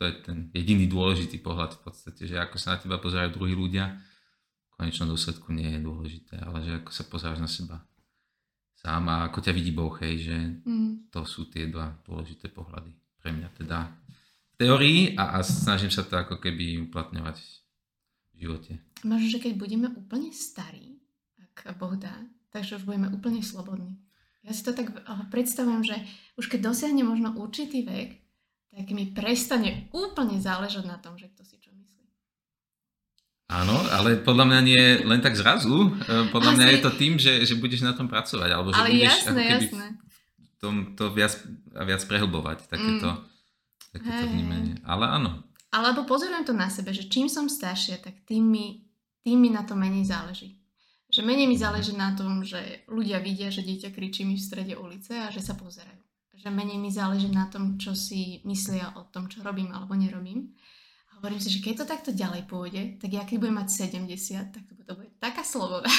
to 0.00 0.02
je 0.08 0.14
ten 0.24 0.38
jediný 0.56 0.88
dôležitý 0.88 1.44
pohľad 1.44 1.76
v 1.76 1.80
podstate, 1.84 2.24
že 2.24 2.40
ako 2.40 2.56
sa 2.56 2.76
na 2.76 2.80
teba 2.80 2.96
pozerajú 2.96 3.36
druhí 3.36 3.52
ľudia, 3.52 3.92
v 4.72 4.88
konečnom 4.88 5.12
dôsledku 5.12 5.52
nie 5.52 5.76
je 5.76 5.80
dôležité, 5.84 6.40
ale 6.40 6.64
že 6.64 6.80
ako 6.80 6.90
sa 6.96 7.04
pozeráš 7.04 7.40
na 7.44 7.50
seba 7.50 7.76
sám 8.80 9.04
a 9.12 9.28
ako 9.28 9.44
ťa 9.44 9.52
vidí 9.52 9.76
Boh, 9.76 9.92
hej, 10.00 10.24
že 10.24 10.36
mm. 10.64 11.12
to 11.12 11.28
sú 11.28 11.52
tie 11.52 11.68
dva 11.68 11.92
dôležité 12.08 12.48
pohľady 12.48 12.96
pre 13.20 13.36
mňa 13.36 13.48
teda 13.60 13.92
v 13.92 14.54
teórii 14.56 15.00
a, 15.20 15.36
a 15.36 15.44
snažím 15.44 15.92
sa 15.92 16.00
to 16.00 16.16
ako 16.16 16.40
keby 16.40 16.88
uplatňovať 16.88 17.36
živote. 18.40 18.80
Možno, 19.04 19.28
že 19.28 19.38
keď 19.38 19.52
budeme 19.60 19.88
úplne 19.92 20.32
starí, 20.32 20.96
ak 21.60 21.76
Boh 21.76 21.92
dá, 22.00 22.16
takže 22.50 22.80
už 22.80 22.88
budeme 22.88 23.12
úplne 23.12 23.44
slobodní. 23.44 24.00
Ja 24.40 24.56
si 24.56 24.64
to 24.64 24.72
tak 24.72 24.96
predstavujem, 25.28 25.84
že 25.84 25.96
už 26.40 26.48
keď 26.48 26.72
dosiahne 26.72 27.04
možno 27.04 27.36
určitý 27.36 27.84
vek, 27.84 28.16
tak 28.72 28.86
mi 28.96 29.12
prestane 29.12 29.92
úplne 29.92 30.40
záležať 30.40 30.88
na 30.88 30.96
tom, 30.96 31.20
že 31.20 31.28
kto 31.28 31.42
si 31.44 31.60
čo 31.60 31.68
myslí. 31.76 32.04
Áno, 33.50 33.76
ale 33.92 34.16
podľa 34.22 34.46
mňa 34.48 34.60
nie 34.64 34.82
len 35.04 35.20
tak 35.20 35.36
zrazu. 35.36 35.92
E, 36.06 36.30
podľa 36.30 36.54
Asi... 36.54 36.56
mňa 36.56 36.66
je 36.70 36.80
to 36.80 36.90
tým, 36.96 37.14
že, 37.18 37.32
že 37.44 37.58
budeš 37.58 37.82
na 37.82 37.92
tom 37.92 38.06
pracovať. 38.06 38.48
Alebo 38.48 38.70
že 38.72 38.78
ale 38.80 38.88
budeš 38.94 39.10
jasné, 39.10 39.42
jasné. 39.44 39.86
Tom, 40.62 40.94
to 40.94 41.10
viac, 41.12 41.34
viac 41.72 42.02
prehlbovať, 42.06 42.70
takéto, 42.70 43.08
mm. 43.10 43.20
takéto 43.92 44.24
hey. 44.24 44.32
vnímanie. 44.32 44.74
Ale 44.86 45.04
áno. 45.10 45.49
Alebo 45.70 46.02
pozorujem 46.02 46.42
to 46.42 46.54
na 46.54 46.66
sebe, 46.66 46.90
že 46.90 47.06
čím 47.06 47.30
som 47.30 47.46
staršia, 47.46 48.02
tak 48.02 48.26
tým 48.26 48.42
mi 48.42 48.90
tým 49.20 49.40
mi 49.40 49.50
na 49.52 49.62
to 49.62 49.76
menej 49.76 50.08
záleží. 50.08 50.56
Že 51.10 51.26
menej 51.26 51.50
mi 51.50 51.58
záleží 51.58 51.92
na 51.92 52.14
tom, 52.14 52.46
že 52.46 52.86
ľudia 52.86 53.18
vidia, 53.18 53.50
že 53.50 53.66
dieťa 53.66 53.90
kričí 53.90 54.22
mi 54.22 54.38
v 54.38 54.46
strede 54.46 54.74
ulice 54.78 55.18
a 55.18 55.28
že 55.28 55.42
sa 55.42 55.58
pozerajú. 55.58 55.98
že 56.40 56.48
menej 56.48 56.80
mi 56.80 56.88
záleží 56.88 57.28
na 57.28 57.52
tom, 57.52 57.76
čo 57.76 57.92
si 57.92 58.40
myslia 58.48 58.96
o 58.96 59.04
tom, 59.12 59.28
čo 59.28 59.44
robím 59.44 59.76
alebo 59.76 59.92
nerobím. 59.92 60.56
A 61.12 61.20
hovorím 61.20 61.36
si, 61.36 61.52
že 61.52 61.60
keď 61.60 61.84
to 61.84 61.90
takto 61.90 62.10
ďalej 62.16 62.48
pôjde, 62.48 62.96
tak 62.96 63.12
ja 63.12 63.28
keď 63.28 63.36
budem 63.44 63.60
mať 63.60 63.68
70, 63.92 64.48
tak 64.48 64.64
to 64.64 64.92
bude, 64.96 65.12
taká 65.20 65.44
sloboda. 65.44 65.90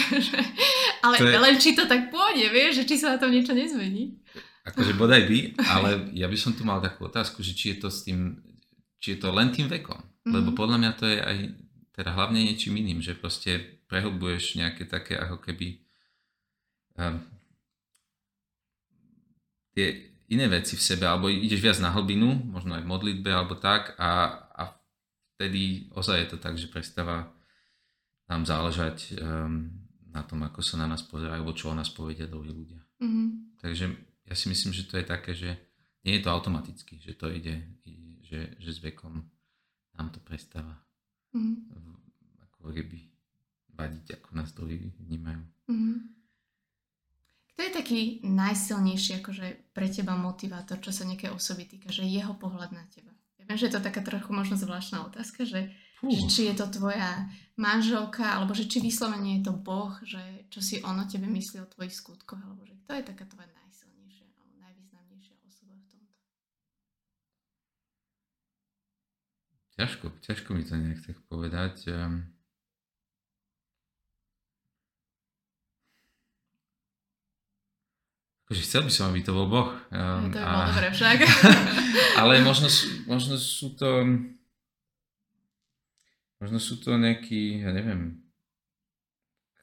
ale 1.04 1.16
je... 1.20 1.36
len 1.36 1.54
či 1.60 1.76
to 1.76 1.84
tak 1.84 2.08
pôjde, 2.08 2.48
vieš, 2.48 2.80
že 2.80 2.84
či 2.88 2.96
sa 2.96 3.12
na 3.12 3.20
tom 3.20 3.28
niečo 3.28 3.52
nezmení. 3.52 4.16
Akože 4.64 4.96
bodaj 4.96 5.28
by, 5.28 5.38
ale 5.76 6.08
ja 6.16 6.32
by 6.32 6.36
som 6.40 6.56
tu 6.56 6.64
mal 6.64 6.80
takú 6.80 7.04
otázku, 7.04 7.44
že 7.44 7.52
či 7.52 7.76
je 7.76 7.84
to 7.84 7.92
s 7.92 8.08
tým, 8.08 8.40
či 9.00 9.16
je 9.16 9.18
to 9.20 9.32
len 9.32 9.52
tým 9.52 9.68
vekom. 9.68 9.96
Mm-hmm. 9.98 10.32
Lebo 10.32 10.50
podľa 10.56 10.78
mňa 10.80 10.92
to 10.96 11.04
je 11.06 11.18
aj 11.20 11.36
teda 11.96 12.10
hlavne 12.12 12.44
niečím 12.44 12.76
iným, 12.76 13.00
že 13.00 13.16
proste 13.16 13.80
prehlbuješ 13.88 14.60
nejaké 14.60 14.84
také 14.84 15.16
ako 15.16 15.40
keby 15.40 15.80
um, 17.00 17.16
tie 19.72 20.12
iné 20.28 20.46
veci 20.50 20.74
v 20.74 20.82
sebe, 20.82 21.06
alebo 21.06 21.30
ideš 21.30 21.62
viac 21.62 21.78
na 21.80 21.94
hlbinu, 21.94 22.36
možno 22.50 22.74
aj 22.76 22.82
v 22.82 22.90
modlitbe 22.90 23.30
alebo 23.30 23.56
tak 23.56 23.94
a, 23.96 24.44
a 24.52 24.76
vtedy 25.36 25.88
ozaj 25.94 26.26
je 26.26 26.28
to 26.34 26.38
tak, 26.42 26.58
že 26.58 26.68
prestáva 26.68 27.32
nám 28.26 28.42
záležať 28.42 29.16
um, 29.22 29.70
na 30.10 30.26
tom, 30.26 30.42
ako 30.42 30.60
sa 30.60 30.82
na 30.82 30.90
nás 30.90 31.04
pozerajú, 31.06 31.40
alebo 31.40 31.54
čo 31.54 31.70
o 31.70 31.78
nás 31.78 31.88
povedia 31.92 32.26
druhí 32.26 32.50
ľudia. 32.50 32.82
Mm-hmm. 33.00 33.26
Takže 33.62 33.84
ja 34.26 34.34
si 34.34 34.46
myslím, 34.50 34.74
že 34.74 34.84
to 34.88 34.98
je 34.98 35.06
také, 35.06 35.32
že 35.32 35.54
nie 36.06 36.14
je 36.16 36.22
to 36.22 36.30
automaticky, 36.30 37.02
že 37.02 37.18
to 37.18 37.26
ide, 37.34 37.66
že, 38.22 38.54
že 38.62 38.70
s 38.70 38.78
vekom 38.78 39.26
nám 39.98 40.08
to 40.14 40.22
prestáva 40.22 40.78
mm-hmm. 41.34 41.74
ako 42.46 42.70
keby 42.70 43.10
vadiť, 43.74 44.22
ako 44.22 44.28
nás 44.38 44.54
to 44.54 44.62
vnímajú. 45.02 45.42
Mm-hmm. 45.66 45.98
Kto 47.56 47.60
je 47.64 47.72
taký 47.72 48.00
najsilnejší 48.22 49.24
akože 49.24 49.74
pre 49.74 49.88
teba 49.90 50.14
motivátor, 50.14 50.78
čo 50.78 50.94
sa 50.94 51.08
nejaké 51.08 51.32
osoby 51.32 51.66
týka, 51.66 51.90
že 51.90 52.06
jeho 52.06 52.36
pohľad 52.38 52.70
na 52.70 52.84
teba? 52.92 53.10
Ja 53.40 53.48
viem, 53.48 53.58
že 53.58 53.66
je 53.66 53.74
to 53.74 53.82
taká 53.82 54.04
trochu 54.04 54.30
možno 54.30 54.54
zvláštna 54.60 55.08
otázka, 55.08 55.48
že, 55.48 55.72
že 56.04 56.20
či 56.28 56.52
je 56.52 56.54
to 56.54 56.68
tvoja 56.68 57.26
manželka, 57.56 58.36
alebo 58.36 58.52
že 58.52 58.68
či 58.68 58.78
vyslovene 58.84 59.40
je 59.40 59.48
to 59.48 59.56
Boh, 59.56 59.96
že 60.04 60.20
čo 60.52 60.60
si 60.60 60.84
ono 60.84 61.08
tebe 61.08 61.26
myslí 61.26 61.64
o 61.64 61.72
tvojich 61.72 61.96
skutkoch, 61.96 62.38
alebo 62.38 62.62
že 62.68 62.76
kto 62.84 62.92
je 62.92 63.08
taká 63.08 63.24
tvoja 63.24 63.48
Ťažko, 69.76 70.08
ťažko 70.24 70.48
mi 70.56 70.64
to 70.64 70.74
nejak 70.80 71.04
tak 71.04 71.20
povedať. 71.28 71.92
Um, 71.92 72.32
akože 78.48 78.62
chcel 78.64 78.82
by 78.88 78.92
som, 78.92 79.12
aby 79.12 79.20
to 79.20 79.36
bol 79.36 79.52
Boh. 79.52 79.76
Um, 79.92 80.32
to 80.32 80.40
by 80.40 80.48
bolo 80.48 80.64
dobre 80.72 80.88
však. 80.96 81.18
ale 82.24 82.40
možno, 82.40 82.72
možno 83.04 83.36
sú 83.36 83.76
to 83.76 84.08
možno 86.40 86.62
sú 86.62 86.78
to 86.78 86.94
nejakí, 86.94 87.64
ja 87.64 87.74
neviem, 87.74 88.22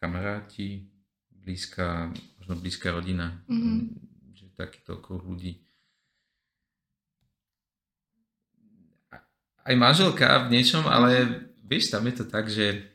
kamaráti, 0.03 0.91
blízka, 1.31 2.11
možno 2.35 2.59
blízka 2.59 2.91
rodina, 2.91 3.39
mm-hmm. 3.47 3.79
že 4.35 4.45
takýto 4.51 4.99
okruh 4.99 5.23
ľudí. 5.23 5.62
Aj 9.63 9.75
manželka 9.79 10.47
v 10.47 10.59
niečom, 10.59 10.83
ale 10.87 11.43
vieš, 11.63 11.91
tam 11.91 12.03
je 12.07 12.15
to 12.19 12.25
tak, 12.27 12.51
že 12.51 12.91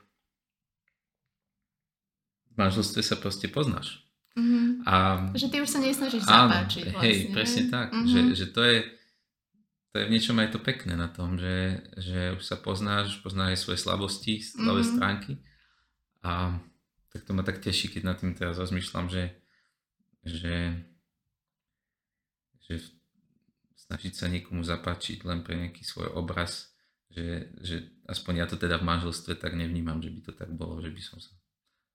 v 2.52 2.54
manželstve 2.56 3.00
sa 3.00 3.16
proste 3.16 3.48
poznáš. 3.48 4.04
Mm-hmm. 4.38 4.86
A, 4.86 4.94
že 5.34 5.50
ty 5.50 5.58
už 5.58 5.70
sa 5.72 5.82
nesnažíš 5.82 6.22
áno, 6.28 6.52
zapáčiť 6.52 6.84
vlastne. 6.94 7.02
Hej, 7.02 7.16
presne 7.34 7.62
tak. 7.72 7.90
Mm-hmm. 7.90 8.10
Že, 8.12 8.20
že 8.36 8.46
to 8.54 8.60
je 8.62 8.76
to 9.88 10.04
je 10.04 10.04
v 10.04 10.12
niečom 10.12 10.36
aj 10.36 10.52
to 10.52 10.60
pekné 10.60 10.94
na 11.00 11.08
tom, 11.08 11.40
že, 11.40 11.80
že 11.96 12.36
už 12.36 12.44
sa 12.44 12.60
poznáš, 12.60 13.24
poznáš 13.24 13.56
aj 13.56 13.60
svoje 13.64 13.78
slabosti, 13.80 14.44
slabé 14.44 14.84
mm-hmm. 14.84 14.94
stránky. 14.94 15.32
A 16.20 16.60
tak 17.08 17.24
to 17.24 17.32
ma 17.32 17.40
tak 17.40 17.64
teší, 17.64 17.88
keď 17.88 18.02
nad 18.04 18.16
tým 18.20 18.36
teraz 18.36 18.60
rozmýšľam, 18.60 19.08
že, 19.08 19.32
že, 20.28 20.76
že 22.68 22.74
v 22.84 22.88
snažiť 23.88 24.12
sa 24.12 24.28
niekomu 24.28 24.60
zapáčiť 24.60 25.24
len 25.24 25.40
pre 25.40 25.56
nejaký 25.56 25.80
svoj 25.80 26.12
obraz, 26.12 26.76
že, 27.08 27.48
že 27.64 27.88
aspoň 28.04 28.44
ja 28.44 28.46
to 28.46 28.60
teda 28.60 28.76
v 28.76 28.84
manželstve 28.84 29.40
tak 29.40 29.56
nevnímam, 29.56 30.04
že 30.04 30.12
by 30.12 30.20
to 30.28 30.32
tak 30.36 30.52
bolo, 30.52 30.76
že 30.84 30.92
by 30.92 31.00
som 31.00 31.16
sa 31.16 31.32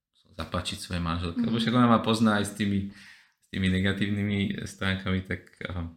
musel 0.10 0.32
zapáčiť 0.34 0.77
svoje 0.82 1.01
manželke, 1.06 1.45
mm. 1.45 1.47
lebo 1.53 1.62
však 1.62 1.77
ona 1.77 1.88
ma 1.88 2.01
pozná 2.01 2.41
aj 2.41 2.49
s 2.49 2.53
tými, 2.58 2.89
s 3.38 3.47
tými 3.53 3.69
negatívnymi 3.69 4.65
stránkami, 4.65 5.21
tak 5.21 5.53
aha, 5.69 5.93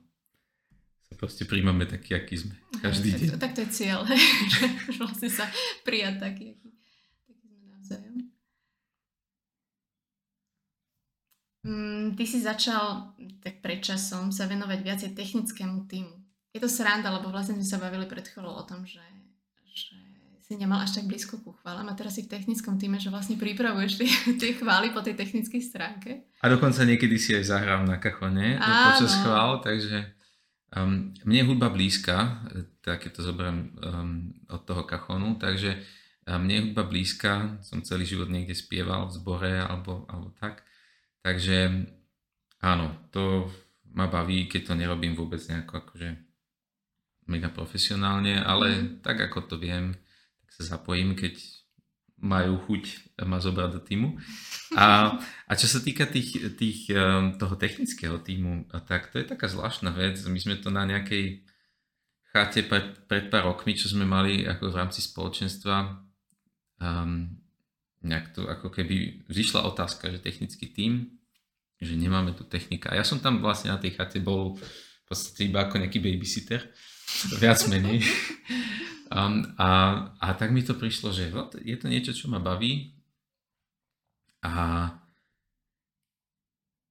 sa 1.09 1.15
proste 1.17 1.49
príjmame 1.49 1.89
taký, 1.89 2.13
aký 2.13 2.45
sme. 2.45 2.55
Každý 2.85 3.17
deň. 3.17 3.29
Tak, 3.33 3.41
tak 3.41 3.53
to 3.57 3.61
je 3.65 3.71
cieľ, 3.73 4.05
že 4.53 4.65
vlastne 5.01 5.33
sa 5.33 5.49
prijať 5.81 6.21
taký, 6.21 6.45
aký, 6.61 6.69
taký 7.25 7.47
sme 7.57 7.65
navzájom. 7.73 8.17
Mm, 8.21 8.29
ty 12.15 12.25
si 12.25 12.39
začal 12.39 13.13
tak 13.43 13.59
predčasom 13.63 14.31
sa 14.31 14.47
venovať 14.47 14.79
viacej 14.83 15.11
technickému 15.19 15.91
týmu. 15.91 16.15
Je 16.55 16.61
to 16.63 16.71
sranda, 16.71 17.13
lebo 17.13 17.29
vlastne 17.29 17.59
sme 17.59 17.67
sa 17.67 17.83
bavili 17.83 18.09
pred 18.09 18.25
chvíľou 18.25 18.57
o 18.57 18.65
tom, 18.65 18.87
že, 18.89 19.03
že 19.77 19.99
si 20.47 20.55
nemal 20.55 20.79
až 20.79 21.03
tak 21.03 21.11
blízko 21.11 21.43
ku 21.43 21.53
chválam 21.59 21.91
a 21.91 21.99
teraz 21.99 22.17
si 22.17 22.25
v 22.25 22.31
technickom 22.31 22.79
týme, 22.79 23.03
že 23.03 23.11
vlastne 23.11 23.35
pripravuješ 23.35 23.93
tie, 23.99 24.11
tie 24.41 24.51
chvály 24.55 24.95
po 24.95 25.03
tej 25.03 25.19
technickej 25.19 25.63
stránke. 25.63 26.23
A 26.39 26.47
dokonca 26.47 26.87
niekedy 26.87 27.19
si 27.19 27.35
aj 27.35 27.51
zahrám 27.51 27.83
na 27.83 27.99
kachone 27.99 28.57
Áno. 28.63 28.95
počas 28.95 29.13
chvál, 29.21 29.59
takže 29.59 30.15
um, 30.71 31.11
mne 31.27 31.39
je 31.43 31.49
hudba 31.51 31.69
blízka, 31.69 32.47
tak 32.81 33.11
to 33.11 33.27
zoberiem 33.27 33.75
um, 33.83 34.31
od 34.47 34.63
toho 34.63 34.87
kachonu, 34.87 35.35
takže 35.35 35.83
um, 36.31 36.39
mne 36.39 36.55
je 36.55 36.65
hudba 36.71 36.87
blízka, 36.87 37.59
som 37.67 37.83
celý 37.83 38.07
život 38.07 38.31
niekde 38.31 38.55
spieval 38.55 39.11
v 39.11 39.19
zbore 39.19 39.55
alebo, 39.59 40.07
alebo 40.07 40.31
tak. 40.39 40.63
Takže 41.27 41.75
áno, 42.63 43.11
to 43.11 43.51
ma 43.99 44.07
baví, 44.07 44.47
keď 44.47 44.71
to 44.71 44.79
nerobím 44.79 45.19
vôbec 45.19 45.43
nejako 45.43 45.83
akože 45.83 46.09
mega 47.27 47.51
profesionálne, 47.51 48.39
ale 48.39 48.67
mm. 48.71 48.87
tak 49.03 49.27
ako 49.27 49.51
to 49.51 49.55
viem, 49.59 49.99
tak 50.47 50.51
sa 50.55 50.79
zapojím, 50.79 51.19
keď 51.19 51.35
majú 52.23 52.63
chuť 52.71 53.13
ma 53.27 53.43
zobrať 53.43 53.71
do 53.75 53.81
týmu. 53.83 54.09
A, 54.79 55.19
a 55.21 55.53
čo 55.59 55.67
sa 55.67 55.83
týka 55.83 56.07
tých, 56.07 56.57
tých, 56.57 56.89
ehm, 56.95 57.37
toho 57.37 57.59
technického 57.59 58.23
týmu, 58.23 58.71
tak 58.87 59.13
to 59.13 59.21
je 59.21 59.27
taká 59.27 59.51
zvláštna 59.51 59.93
vec. 59.93 60.17
My 60.31 60.39
sme 60.41 60.57
to 60.57 60.73
na 60.73 60.89
nejakej 60.89 61.45
chate 62.33 62.65
pred, 62.65 63.05
pred 63.05 63.29
pár 63.29 63.53
rokmi, 63.53 63.77
čo 63.77 63.91
sme 63.91 64.09
mali 64.09 64.49
ako 64.49 64.73
v 64.73 64.79
rámci 64.81 65.05
spoločenstva, 65.05 65.77
um, 66.81 67.37
nejak 68.01 68.33
to 68.33 68.49
ako 68.49 68.71
keby 68.71 69.27
vzýšla 69.29 69.67
otázka, 69.67 70.09
že 70.09 70.23
technický 70.23 70.73
tím 70.73 71.16
že 71.81 71.95
nemáme 71.97 72.33
tu 72.33 72.45
technika. 72.49 72.93
A 72.93 72.99
ja 73.01 73.05
som 73.05 73.21
tam 73.21 73.45
vlastne 73.45 73.73
na 73.73 73.79
tej 73.81 73.97
chate 73.97 74.21
bol 74.23 74.57
v 74.57 75.05
podstate 75.07 75.47
iba 75.47 75.65
ako 75.65 75.83
nejaký 75.83 76.01
babysitter, 76.03 76.65
viac 77.43 77.61
menej. 77.69 78.03
Um, 79.07 79.55
a, 79.55 79.69
a 80.19 80.27
tak 80.35 80.51
mi 80.51 80.67
to 80.67 80.75
prišlo, 80.75 81.15
že 81.15 81.31
je 81.63 81.77
to 81.79 81.87
niečo, 81.87 82.11
čo 82.11 82.27
ma 82.27 82.43
baví 82.43 82.97
a 84.43 84.91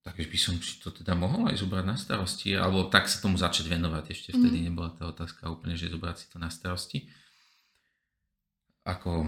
takže 0.06 0.30
by 0.30 0.38
som 0.38 0.54
si 0.62 0.78
to 0.78 0.94
teda 0.94 1.18
mohol 1.18 1.50
aj 1.50 1.58
zobrať 1.58 1.86
na 1.86 1.98
starosti, 1.98 2.54
alebo 2.54 2.88
tak 2.94 3.10
sa 3.10 3.26
tomu 3.26 3.42
začať 3.42 3.74
venovať. 3.74 4.14
Ešte 4.14 4.30
mhm. 4.32 4.38
vtedy 4.38 4.58
nebola 4.70 4.94
tá 4.94 5.10
otázka 5.10 5.50
úplne, 5.50 5.74
že 5.74 5.90
zobrať 5.90 6.16
si 6.16 6.26
to 6.30 6.38
na 6.38 6.54
starosti. 6.54 7.10
Ako, 8.86 9.26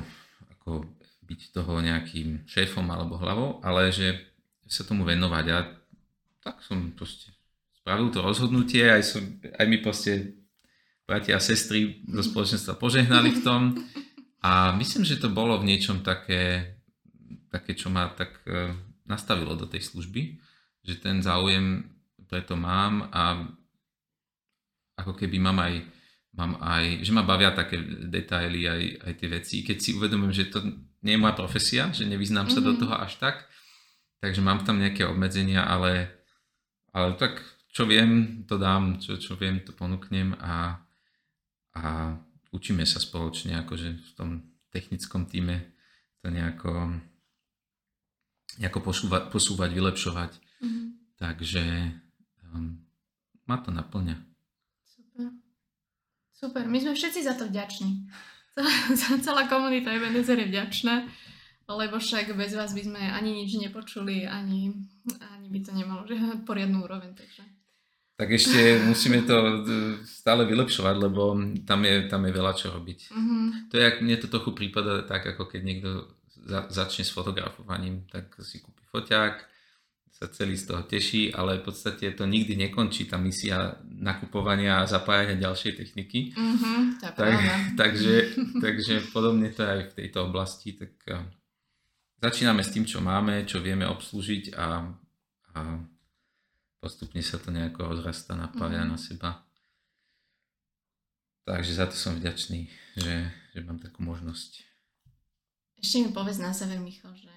ako 0.54 0.86
byť 1.26 1.42
toho 1.50 1.82
nejakým 1.82 2.46
šéfom 2.46 2.86
alebo 2.94 3.18
hlavou, 3.18 3.58
ale 3.66 3.90
že 3.90 4.22
sa 4.68 4.84
tomu 4.84 5.08
venovať 5.08 5.46
a 5.52 5.58
tak 6.44 6.64
som 6.64 6.92
proste 6.96 7.32
spravil 7.76 8.12
to 8.12 8.20
rozhodnutie, 8.20 8.84
aj, 8.84 9.04
som, 9.04 9.24
aj 9.42 9.66
mi 9.68 9.80
proste 9.80 10.44
bratia 11.08 11.40
a 11.40 11.44
sestry 11.44 12.04
zo 12.04 12.24
spoločenstva 12.24 12.76
požehnali 12.76 13.32
v 13.32 13.44
tom 13.44 13.62
a 14.44 14.76
myslím, 14.76 15.08
že 15.08 15.20
to 15.20 15.32
bolo 15.32 15.56
v 15.60 15.72
niečom 15.72 16.04
také, 16.04 16.76
také 17.48 17.80
čo 17.80 17.88
ma 17.88 18.12
tak 18.12 18.44
e, 18.44 18.76
nastavilo 19.08 19.56
do 19.56 19.66
tej 19.66 19.88
služby, 19.88 20.36
že 20.84 21.00
ten 21.00 21.24
záujem 21.24 21.88
preto 22.28 22.60
mám 22.60 23.08
a 23.16 23.48
ako 25.00 25.16
keby 25.16 25.40
mám 25.40 25.64
aj, 25.64 25.74
mám 26.36 26.60
aj 26.60 27.08
že 27.08 27.12
ma 27.16 27.24
bavia 27.24 27.56
také 27.56 27.80
detaily, 28.12 28.68
aj, 28.68 28.82
aj 29.08 29.14
tie 29.16 29.30
veci, 29.32 29.56
keď 29.64 29.78
si 29.80 29.96
uvedomím, 29.96 30.36
že 30.36 30.52
to 30.52 30.60
nie 31.08 31.16
je 31.16 31.24
moja 31.24 31.40
profesia, 31.40 31.88
že 31.96 32.04
nevyznám 32.04 32.52
sa 32.52 32.60
mm-hmm. 32.60 32.68
do 32.68 32.72
mhm. 32.76 32.80
toho 32.84 32.96
až 33.00 33.14
tak, 33.16 33.48
takže 34.20 34.42
mám 34.42 34.66
tam 34.66 34.82
nejaké 34.82 35.06
obmedzenia, 35.06 35.66
ale, 35.66 36.10
ale 36.94 37.14
tak 37.16 37.44
čo 37.72 37.86
viem, 37.86 38.42
to 38.50 38.58
dám, 38.58 38.98
čo, 38.98 39.22
čo 39.22 39.38
viem, 39.38 39.62
to 39.62 39.70
ponúknem 39.70 40.34
a, 40.42 40.82
a 41.78 41.84
učíme 42.50 42.82
sa 42.90 42.98
spoločne 42.98 43.62
akože 43.62 43.90
v 44.02 44.12
tom 44.18 44.30
technickom 44.74 45.30
týme 45.30 45.78
to 46.26 46.34
nejako, 46.34 46.98
nejako 48.58 48.80
posúvať, 48.82 49.30
posúvať 49.30 49.70
vylepšovať. 49.78 50.32
Mm-hmm. 50.66 50.86
Takže 51.22 51.64
um, 52.50 52.82
ma 53.46 53.58
to 53.62 53.70
naplňa. 53.70 54.18
Super. 54.82 55.28
Super, 56.34 56.64
my 56.66 56.78
sme 56.82 56.94
všetci 56.98 57.30
za 57.30 57.38
to 57.38 57.46
vďační. 57.46 58.10
Celá, 58.98 59.18
celá 59.22 59.44
komunita 59.46 59.94
Ebenezer 59.94 60.42
je 60.42 60.50
vďačná, 60.50 61.06
lebo 61.68 62.00
však 62.00 62.32
bez 62.32 62.56
vás 62.56 62.72
by 62.72 62.84
sme 62.88 63.02
ani 63.12 63.44
nič 63.44 63.60
nepočuli, 63.60 64.24
ani, 64.24 64.72
ani 65.20 65.48
by 65.52 65.60
to 65.60 65.72
nemalo 65.76 66.08
že 66.08 66.16
poriadnu 66.50 66.88
úroveň. 66.88 67.12
Takže. 67.12 67.44
Tak 68.18 68.34
ešte 68.34 68.82
musíme 68.82 69.22
to 69.30 69.38
e, 69.38 69.54
stále 70.02 70.48
vylepšovať, 70.50 70.96
lebo 70.98 71.38
tam 71.68 71.86
je, 71.86 72.10
tam 72.10 72.26
je 72.26 72.32
veľa 72.34 72.54
čo 72.58 72.74
robiť. 72.74 73.14
Mm-hmm. 73.14 73.46
To 73.70 73.74
je, 73.78 73.88
mne 74.02 74.16
to 74.18 74.28
trochu 74.32 74.58
prípada 74.58 75.06
tak, 75.06 75.28
ako 75.38 75.46
keď 75.46 75.62
niekto 75.62 75.90
za, 76.48 76.66
začne 76.72 77.06
s 77.06 77.14
fotografovaním, 77.14 78.10
tak 78.10 78.34
si 78.42 78.58
kúpi 78.58 78.82
foťák, 78.90 79.36
sa 80.18 80.26
celý 80.34 80.58
z 80.58 80.66
toho 80.66 80.82
teší, 80.82 81.30
ale 81.30 81.62
v 81.62 81.70
podstate 81.70 82.10
to 82.18 82.26
nikdy 82.26 82.58
nekončí, 82.58 83.06
tá 83.06 83.22
misia 83.22 83.78
nakupovania 83.86 84.82
a 84.82 84.90
zapájania 84.90 85.38
ďalšej 85.38 85.78
techniky. 85.78 86.34
Mm-hmm, 86.34 86.78
tak, 86.98 87.38
takže, 87.78 88.16
takže 88.58 89.14
podobne 89.14 89.54
to 89.54 89.62
aj 89.62 89.94
v 89.94 89.96
tejto 90.02 90.26
oblasti. 90.26 90.74
Tak 90.74 90.94
uh, 91.14 91.22
začíname 92.22 92.62
s 92.66 92.74
tým, 92.74 92.86
čo 92.86 93.00
máme, 93.00 93.46
čo 93.46 93.62
vieme 93.62 93.86
obslúžiť 93.86 94.54
a, 94.58 94.94
a 95.54 95.60
postupne 96.82 97.22
sa 97.22 97.38
to 97.42 97.50
nejako 97.50 97.94
rozrastá, 97.94 98.34
napája 98.38 98.86
mm-hmm. 98.86 98.92
na 98.94 98.98
seba. 98.98 99.30
Takže 101.48 101.80
za 101.80 101.86
to 101.88 101.96
som 101.96 102.20
vďačný, 102.20 102.68
že, 103.00 103.16
že 103.56 103.60
mám 103.64 103.80
takú 103.80 104.04
možnosť. 104.04 104.68
Ešte 105.80 106.04
mi 106.04 106.10
povedz 106.12 106.44
na 106.44 106.52
záver, 106.52 106.82
Michal, 106.82 107.16
že 107.16 107.32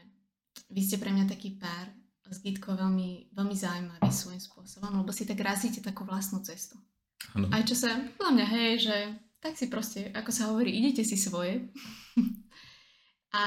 vy 0.66 0.80
ste 0.82 0.98
pre 0.98 1.14
mňa 1.14 1.30
taký 1.30 1.60
pár, 1.60 1.92
s 2.30 2.38
Gitkou 2.46 2.78
veľmi, 2.78 3.34
veľmi 3.34 3.56
zaujímavý 3.58 4.06
svojím 4.06 4.38
spôsobom, 4.38 5.02
lebo 5.02 5.10
si 5.10 5.26
tak 5.26 5.42
razíte 5.42 5.82
takú 5.82 6.06
vlastnú 6.06 6.38
cestu. 6.46 6.78
Ano. 7.34 7.50
Aj 7.50 7.62
čo 7.66 7.74
sa, 7.74 7.90
podľa 8.14 8.32
mňa, 8.38 8.46
hej, 8.54 8.72
že 8.86 8.96
tak 9.42 9.58
si 9.58 9.66
proste, 9.66 10.14
ako 10.14 10.30
sa 10.30 10.54
hovorí, 10.54 10.70
idete 10.70 11.02
si 11.02 11.18
svoje. 11.18 11.68
a 13.34 13.44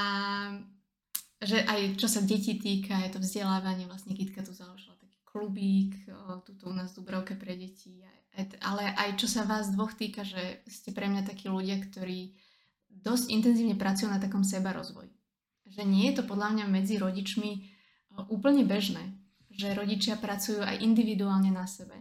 že 1.44 1.60
aj 1.62 2.00
čo 2.00 2.08
sa 2.08 2.24
detí 2.24 2.56
týka, 2.56 2.96
je 3.04 3.12
to 3.12 3.20
vzdelávanie, 3.20 3.84
vlastne 3.84 4.16
Gitka 4.16 4.40
tu 4.40 4.56
založila 4.56 4.96
taký 4.96 5.20
klubík, 5.28 5.92
tuto 6.48 6.68
u 6.68 6.74
nás 6.74 6.92
v 6.92 7.04
Dubrovke 7.04 7.36
pre 7.36 7.54
deti, 7.54 8.00
ale 8.64 8.90
aj 8.96 9.20
čo 9.20 9.28
sa 9.30 9.46
vás 9.46 9.70
dvoch 9.70 9.94
týka, 9.94 10.24
že 10.26 10.64
ste 10.66 10.90
pre 10.90 11.06
mňa 11.06 11.22
takí 11.22 11.46
ľudia, 11.52 11.78
ktorí 11.78 12.34
dosť 12.90 13.30
intenzívne 13.30 13.76
pracujú 13.76 14.10
na 14.10 14.18
takom 14.18 14.42
seba 14.42 14.74
rozvoji. 14.74 15.12
Že 15.70 15.82
nie 15.86 16.10
je 16.10 16.18
to 16.18 16.24
podľa 16.26 16.58
mňa 16.58 16.66
medzi 16.66 16.98
rodičmi 16.98 17.50
úplne 18.30 18.66
bežné, 18.66 19.14
že 19.54 19.76
rodičia 19.76 20.18
pracujú 20.18 20.64
aj 20.64 20.82
individuálne 20.82 21.52
na 21.54 21.68
sebe. 21.68 21.94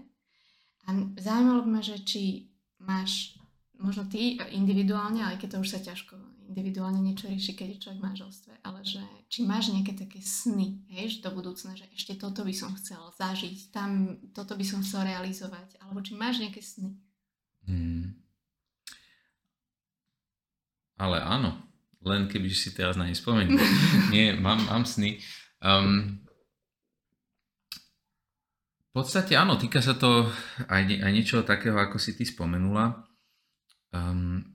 A 0.89 0.93
zaujímalo 1.21 1.63
by 1.63 1.69
ma, 1.69 1.81
že 1.85 2.01
či 2.01 2.49
máš, 2.81 3.37
možno 3.77 4.09
ty 4.09 4.41
individuálne, 4.51 5.21
ale 5.21 5.37
keď 5.37 5.57
to 5.57 5.61
už 5.61 5.69
sa 5.69 5.79
ťažko 5.79 6.32
individuálne 6.53 7.01
niečo 7.01 7.25
rieši, 7.25 7.57
keď 7.57 7.67
je 7.73 7.81
človek 7.81 7.97
v 7.97 8.07
manželstve, 8.13 8.53
ale 8.61 8.85
že 8.85 9.01
či 9.25 9.41
máš 9.41 9.73
nejaké 9.73 9.97
také 9.97 10.21
sny, 10.21 10.85
že 10.85 11.25
do 11.25 11.33
budúcna, 11.33 11.73
že 11.73 11.89
ešte 11.97 12.13
toto 12.13 12.45
by 12.45 12.53
som 12.53 12.77
chcel 12.77 13.01
zažiť, 13.17 13.73
tam 13.73 14.21
toto 14.37 14.53
by 14.53 14.61
som 14.61 14.85
chcel 14.85 15.09
realizovať, 15.09 15.81
alebo 15.81 16.05
či 16.05 16.13
máš 16.13 16.45
nejaké 16.45 16.61
sny. 16.61 16.93
Hmm. 17.65 18.13
Ale 21.01 21.17
áno, 21.25 21.57
len 22.05 22.29
keby 22.29 22.53
si 22.53 22.69
teraz 22.69 22.93
na 22.93 23.09
ne 23.09 23.17
spomenul. 23.17 23.57
Nie, 24.13 24.37
mám, 24.37 24.61
mám 24.69 24.85
sny. 24.85 25.17
Um, 25.57 26.21
v 28.93 29.01
podstate 29.01 29.33
áno, 29.33 29.57
týka 29.57 29.81
sa 29.81 29.97
to 29.97 30.29
aj, 30.69 30.85
aj 30.85 31.11
niečoho 31.11 31.41
takého, 31.41 31.73
ako 31.81 31.97
si 31.97 32.13
ty 32.13 32.29
spomenula. 32.29 33.09
Um, 33.89 34.52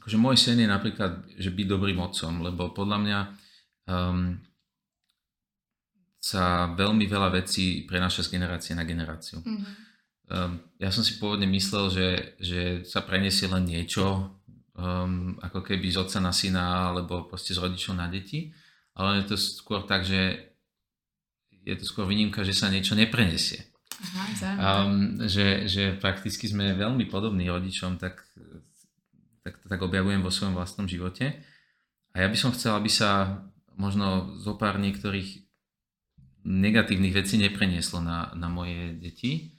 akože 0.00 0.16
môj 0.18 0.36
sen 0.36 0.58
je 0.58 0.68
napríklad, 0.68 1.26
že 1.38 1.54
byť 1.54 1.66
dobrým 1.68 1.98
otcom, 2.00 2.42
lebo 2.42 2.74
podľa 2.74 2.98
mňa 3.00 3.18
um, 3.90 4.38
sa 6.18 6.72
veľmi 6.72 7.04
veľa 7.04 7.34
vecí 7.36 7.84
prenáša 7.84 8.26
z 8.26 8.32
generácie 8.38 8.72
na 8.72 8.88
generáciu. 8.88 9.44
Mm-hmm. 9.44 9.72
Um, 10.24 10.52
ja 10.80 10.88
som 10.88 11.04
si 11.04 11.20
pôvodne 11.20 11.44
myslel, 11.52 11.84
že, 11.92 12.08
že 12.40 12.60
sa 12.88 13.04
preniesie 13.04 13.44
len 13.44 13.68
niečo, 13.68 14.34
um, 14.72 15.36
ako 15.44 15.60
keby 15.60 15.92
z 15.92 16.00
otca 16.00 16.18
na 16.18 16.32
syna, 16.32 16.90
alebo 16.90 17.28
proste 17.28 17.52
z 17.52 17.60
rodičov 17.60 17.92
na 17.92 18.08
deti 18.08 18.54
ale 18.94 19.22
je 19.22 19.34
to 19.34 19.36
skôr 19.36 19.82
tak, 19.82 20.06
že 20.06 20.50
je 21.66 21.74
to 21.74 21.84
skôr 21.84 22.06
výnimka, 22.06 22.46
že 22.46 22.54
sa 22.54 22.70
niečo 22.70 22.94
neprenesie. 22.94 23.74
Aha, 23.94 24.84
um, 24.84 25.22
že, 25.26 25.66
že 25.70 25.98
prakticky 25.98 26.46
sme 26.50 26.74
veľmi 26.74 27.06
podobní 27.10 27.46
rodičom, 27.50 27.98
tak, 27.98 28.22
tak 29.44 29.60
to 29.60 29.68
tak 29.68 29.80
objavujem 29.84 30.24
vo 30.24 30.32
svojom 30.32 30.56
vlastnom 30.56 30.88
živote. 30.88 31.44
A 32.16 32.24
ja 32.24 32.28
by 32.32 32.36
som 32.40 32.50
chcel, 32.56 32.72
aby 32.74 32.88
sa 32.88 33.42
možno 33.76 34.32
zo 34.40 34.56
pár 34.56 34.80
niektorých 34.80 35.44
negatívnych 36.44 37.12
vecí 37.12 37.36
neprenieslo 37.36 38.00
na, 38.00 38.32
na 38.32 38.48
moje 38.48 38.96
deti. 38.96 39.52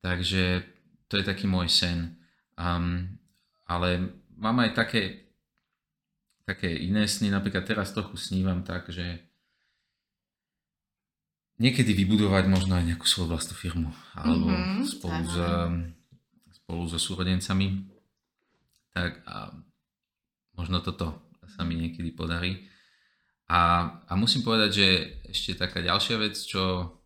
Takže 0.00 0.64
to 1.08 1.20
je 1.20 1.24
taký 1.24 1.44
môj 1.44 1.68
sen. 1.68 2.16
Um, 2.56 3.20
ale 3.68 4.16
mám 4.36 4.64
aj 4.64 4.76
také 4.76 5.24
také 6.44 6.68
iné 6.76 7.08
sny. 7.08 7.32
Napríklad 7.32 7.64
teraz 7.64 7.90
trochu 7.96 8.20
snívam 8.20 8.60
tak, 8.62 8.92
že 8.92 9.24
niekedy 11.56 11.96
vybudovať 11.96 12.44
možno 12.46 12.76
aj 12.76 12.84
nejakú 12.84 13.08
svoju 13.08 13.32
vlastnú 13.32 13.56
firmu. 13.56 13.90
Alebo 14.12 14.52
mm-hmm, 14.52 14.84
spolu, 14.84 15.22
s, 15.24 15.36
spolu 16.62 16.82
so 16.88 16.98
súrodencami. 17.00 17.93
Tak 18.94 19.26
a 19.26 19.50
možno 20.54 20.78
toto 20.80 21.34
sa 21.50 21.66
mi 21.66 21.74
niekedy 21.74 22.14
podarí. 22.14 22.70
A, 23.50 23.90
a 24.08 24.12
musím 24.16 24.40
povedať, 24.40 24.70
že 24.72 24.86
ešte 25.28 25.60
taká 25.60 25.84
ďalšia 25.84 26.16
vec, 26.16 26.38
čo, 26.38 26.96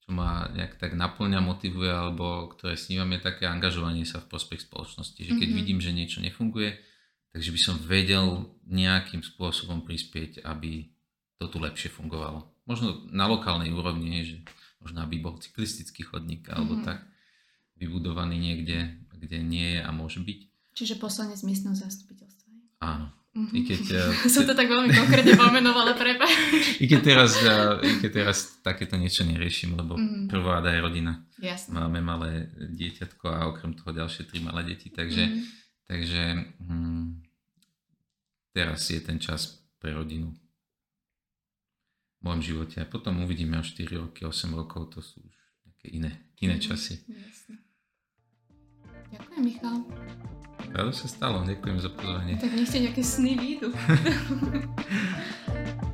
čo 0.00 0.08
ma 0.08 0.48
nejak 0.54 0.80
tak 0.80 0.96
naplňa, 0.96 1.44
motivuje, 1.44 1.92
alebo 1.92 2.48
ktoré 2.56 2.78
snívam, 2.78 3.10
je 3.12 3.26
také 3.26 3.44
angažovanie 3.44 4.08
sa 4.08 4.24
v 4.24 4.30
prospech 4.32 4.64
spoločnosti. 4.64 5.20
Že 5.20 5.36
keď 5.36 5.48
mm-hmm. 5.50 5.58
vidím, 5.60 5.78
že 5.82 5.92
niečo 5.92 6.24
nefunguje, 6.24 6.80
Takže 7.36 7.52
by 7.52 7.60
som 7.60 7.76
vedel 7.84 8.48
nejakým 8.64 9.20
spôsobom 9.20 9.84
prispieť, 9.84 10.40
aby 10.48 10.88
to 11.36 11.52
tu 11.52 11.60
lepšie 11.60 11.92
fungovalo. 11.92 12.48
Možno 12.64 13.04
na 13.12 13.28
lokálnej 13.28 13.76
úrovni, 13.76 14.24
že 14.24 14.40
možno 14.80 15.04
aby 15.04 15.20
bol 15.20 15.36
cyklistický 15.36 16.00
chodník 16.00 16.48
alebo 16.48 16.80
mm-hmm. 16.80 16.88
tak 16.88 17.04
vybudovaný 17.76 18.40
niekde, 18.40 19.04
kde 19.12 19.44
nie 19.44 19.76
je 19.76 19.80
a 19.84 19.92
môže 19.92 20.24
byť. 20.24 20.40
Čiže 20.76 21.00
poslanec 21.00 21.40
miestneho 21.40 21.72
zastupiteľstva. 21.72 22.52
Áno. 22.84 23.08
Mm-hmm. 23.36 23.52
I 23.52 23.60
keď, 23.68 23.82
uh, 24.00 24.12
Som 24.32 24.48
to 24.48 24.56
tak 24.56 24.64
veľmi 24.64 24.88
konkrétne 24.96 25.36
pomenovala, 25.36 25.92
prepa. 25.92 26.24
I 26.82 26.84
keď 26.88 27.00
teraz, 27.04 27.36
uh, 27.44 27.76
I 27.84 28.00
keď 28.00 28.10
teraz 28.24 28.36
takéto 28.64 28.96
niečo 28.96 29.28
neriešim, 29.28 29.76
lebo 29.76 29.96
mm-hmm. 29.96 30.32
prvá 30.32 30.64
je 30.64 30.80
rodina. 30.80 31.20
Jasne. 31.36 31.76
Máme 31.76 32.00
malé 32.00 32.48
dieťatko 32.56 33.24
a 33.28 33.38
okrem 33.52 33.76
toho 33.76 33.92
ďalšie 33.92 34.24
tri 34.24 34.40
malé 34.40 34.64
deti, 34.72 34.88
takže, 34.88 35.24
mm-hmm. 35.28 35.44
takže 35.84 36.22
hm, 36.64 37.08
teraz 38.56 38.88
je 38.88 39.00
ten 39.04 39.20
čas 39.20 39.60
pre 39.76 39.92
rodinu 39.92 40.32
v 42.16 42.20
mojom 42.24 42.40
živote. 42.40 42.80
A 42.80 42.88
potom 42.88 43.20
uvidíme 43.20 43.60
o 43.60 43.64
4 43.64 43.84
roky, 44.00 44.24
8 44.24 44.48
rokov, 44.56 44.96
to 44.96 45.04
sú 45.04 45.20
už 45.20 45.36
nejaké 45.68 45.86
iné, 45.92 46.12
iné 46.40 46.56
mhm, 46.56 46.64
časy. 46.64 47.04
Jasne. 47.04 47.60
Ďakujem, 49.12 49.40
Michal. 49.44 49.76
Rado 50.76 50.92
sa 50.92 51.08
stalo, 51.08 51.40
ďakujem 51.40 51.80
za 51.80 51.88
pozvanie. 51.88 52.36
Tak 52.36 52.52
nech 52.52 52.68
ste 52.68 52.84
nejaké 52.84 53.00
sny 53.00 53.32
výjdu. 53.40 53.72